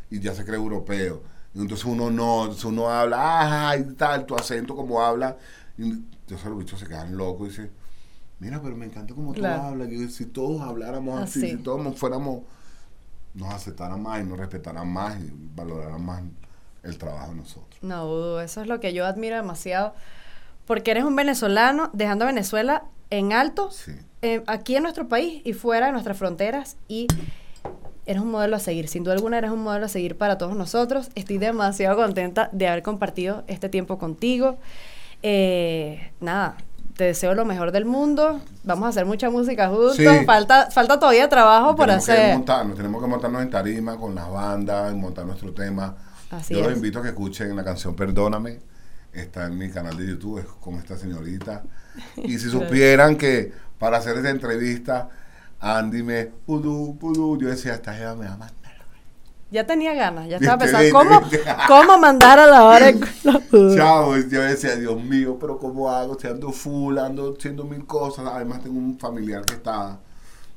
[0.09, 1.21] y ya se cree europeo.
[1.61, 5.37] Entonces uno no, entonces uno habla, ay, tal, tu acento como habla.
[5.77, 7.71] Y entonces los bichos se quedan locos y dicen,
[8.39, 9.33] mira, pero me encanta Claro.
[9.33, 9.87] tú hablas.
[9.89, 11.51] Yo, si todos habláramos así, Así.
[11.51, 12.41] si todos fuéramos,
[13.33, 16.21] nos aceptaran más y nos respetaran más y valoraran más
[16.83, 17.79] el trabajo de nosotros.
[17.81, 19.93] no eso es lo que yo admiro demasiado.
[20.65, 23.93] Porque eres un venezolano dejando a Venezuela en alto, Sí.
[24.21, 26.75] eh, aquí en nuestro país y fuera de nuestras fronteras.
[26.89, 27.07] Y
[28.07, 28.87] eres un modelo a seguir.
[28.87, 31.09] Sin duda alguna eres un modelo a seguir para todos nosotros.
[31.13, 34.57] Estoy demasiado contenta de haber compartido este tiempo contigo.
[35.21, 36.55] Eh, nada,
[36.95, 38.39] te deseo lo mejor del mundo.
[38.63, 39.97] Vamos a hacer mucha música juntos.
[39.97, 40.05] Sí.
[40.25, 42.33] Falta, falta todavía trabajo por tenemos que hacer.
[42.37, 45.95] montarnos, tenemos que montarnos en tarima con las bandas, montar nuestro tema.
[46.31, 48.59] Así Yo los invito a que escuchen la canción Perdóname.
[49.11, 51.63] Está en mi canal de YouTube, es con esta señorita.
[52.15, 55.09] Y si supieran que para hacer esta entrevista,
[55.59, 58.57] Andy me, pudú, pudú, yo decía, esta jeva me va a matar.
[59.49, 61.21] Ya tenía ganas, ya estaba pensando cómo,
[61.67, 62.93] cómo mandar a la hora.
[63.75, 66.13] Chao, yo decía, Dios mío, pero ¿cómo hago?
[66.13, 68.27] Estoy ando full, ando haciendo mil cosas.
[68.27, 69.99] Además tengo un familiar que está,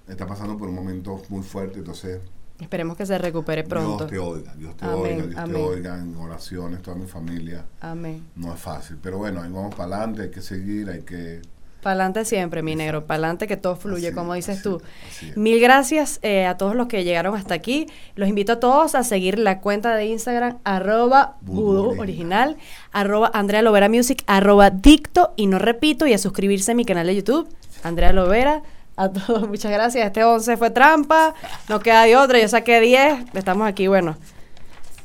[0.08, 2.20] está pasando por un momento muy fuerte, entonces
[2.60, 4.06] Esperemos que se recupere pronto.
[4.06, 5.56] Dios te oiga, Dios te Amén, oiga, Dios amén.
[5.56, 7.64] te oiga en oraciones, toda mi familia.
[7.80, 8.26] Amén.
[8.36, 11.40] No es fácil, pero bueno, ahí vamos para adelante, hay que seguir, hay que...
[11.82, 13.06] Pa'lante siempre, mi negro.
[13.06, 14.82] Pa'lante que todo fluye, Así, como dices así, tú.
[15.08, 15.32] así.
[15.36, 17.86] Mil gracias eh, a todos los que llegaron hasta aquí.
[18.16, 22.56] Los invito a todos a seguir la cuenta de Instagram, arroba Vudú original,
[22.92, 27.06] arroba Andrea Lovera Music, arroba Dicto, y no repito, y a suscribirse a mi canal
[27.06, 27.48] de YouTube,
[27.82, 28.62] Andrea Lovera.
[28.96, 30.06] A todos, muchas gracias.
[30.06, 31.34] Este 11 fue trampa,
[31.68, 32.38] no queda de otra.
[32.38, 33.34] Yo saqué 10.
[33.34, 34.16] Estamos aquí, bueno,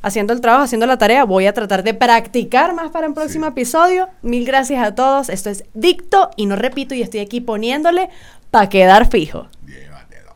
[0.06, 1.24] haciendo el trabajo, haciendo la tarea.
[1.26, 3.52] Voy a tratar de practicar más para el próximo Sí.
[3.52, 4.08] episodio.
[4.22, 5.30] Mil gracias a todos.
[5.30, 8.10] Esto es Dicto y no repito y estoy aquí poniéndole
[8.52, 9.48] para quedar fijo.
[9.66, 10.34] Llévatelo.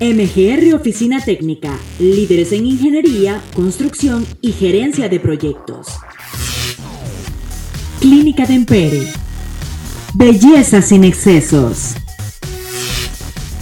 [0.00, 5.88] MGR Oficina Técnica, líderes en ingeniería, construcción y gerencia de proyectos.
[8.00, 9.02] Clínica de Empere.
[10.14, 11.94] Belleza sin excesos.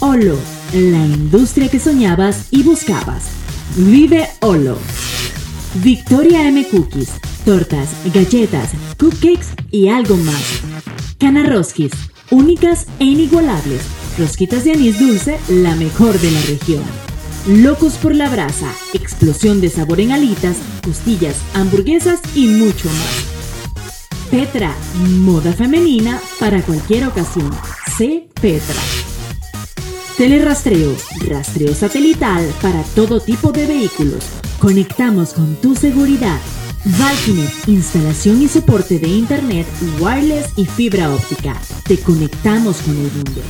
[0.01, 0.37] Olo,
[0.73, 3.40] la industria que soñabas y buscabas.
[3.77, 4.77] Vive Olo.
[5.75, 7.11] Victoria M Cookies,
[7.45, 10.43] tortas, galletas, cupcakes y algo más.
[11.19, 11.93] Canarroskis,
[12.31, 13.83] únicas e inigualables.
[14.19, 16.83] Rosquitas de anís dulce, la mejor de la región.
[17.47, 23.85] Locos por la brasa, explosión de sabor en alitas, costillas, hamburguesas y mucho más.
[24.31, 24.75] Petra,
[25.21, 27.51] moda femenina para cualquier ocasión.
[27.97, 28.29] C.
[28.41, 29.00] Petra.
[30.21, 30.95] Telerastreo,
[31.29, 34.23] rastreo satelital para todo tipo de vehículos.
[34.59, 36.39] Conectamos con tu seguridad.
[36.85, 39.67] Valkynet, instalación y soporte de internet,
[39.99, 41.59] wireless y fibra óptica.
[41.85, 43.41] Te conectamos con el mundo.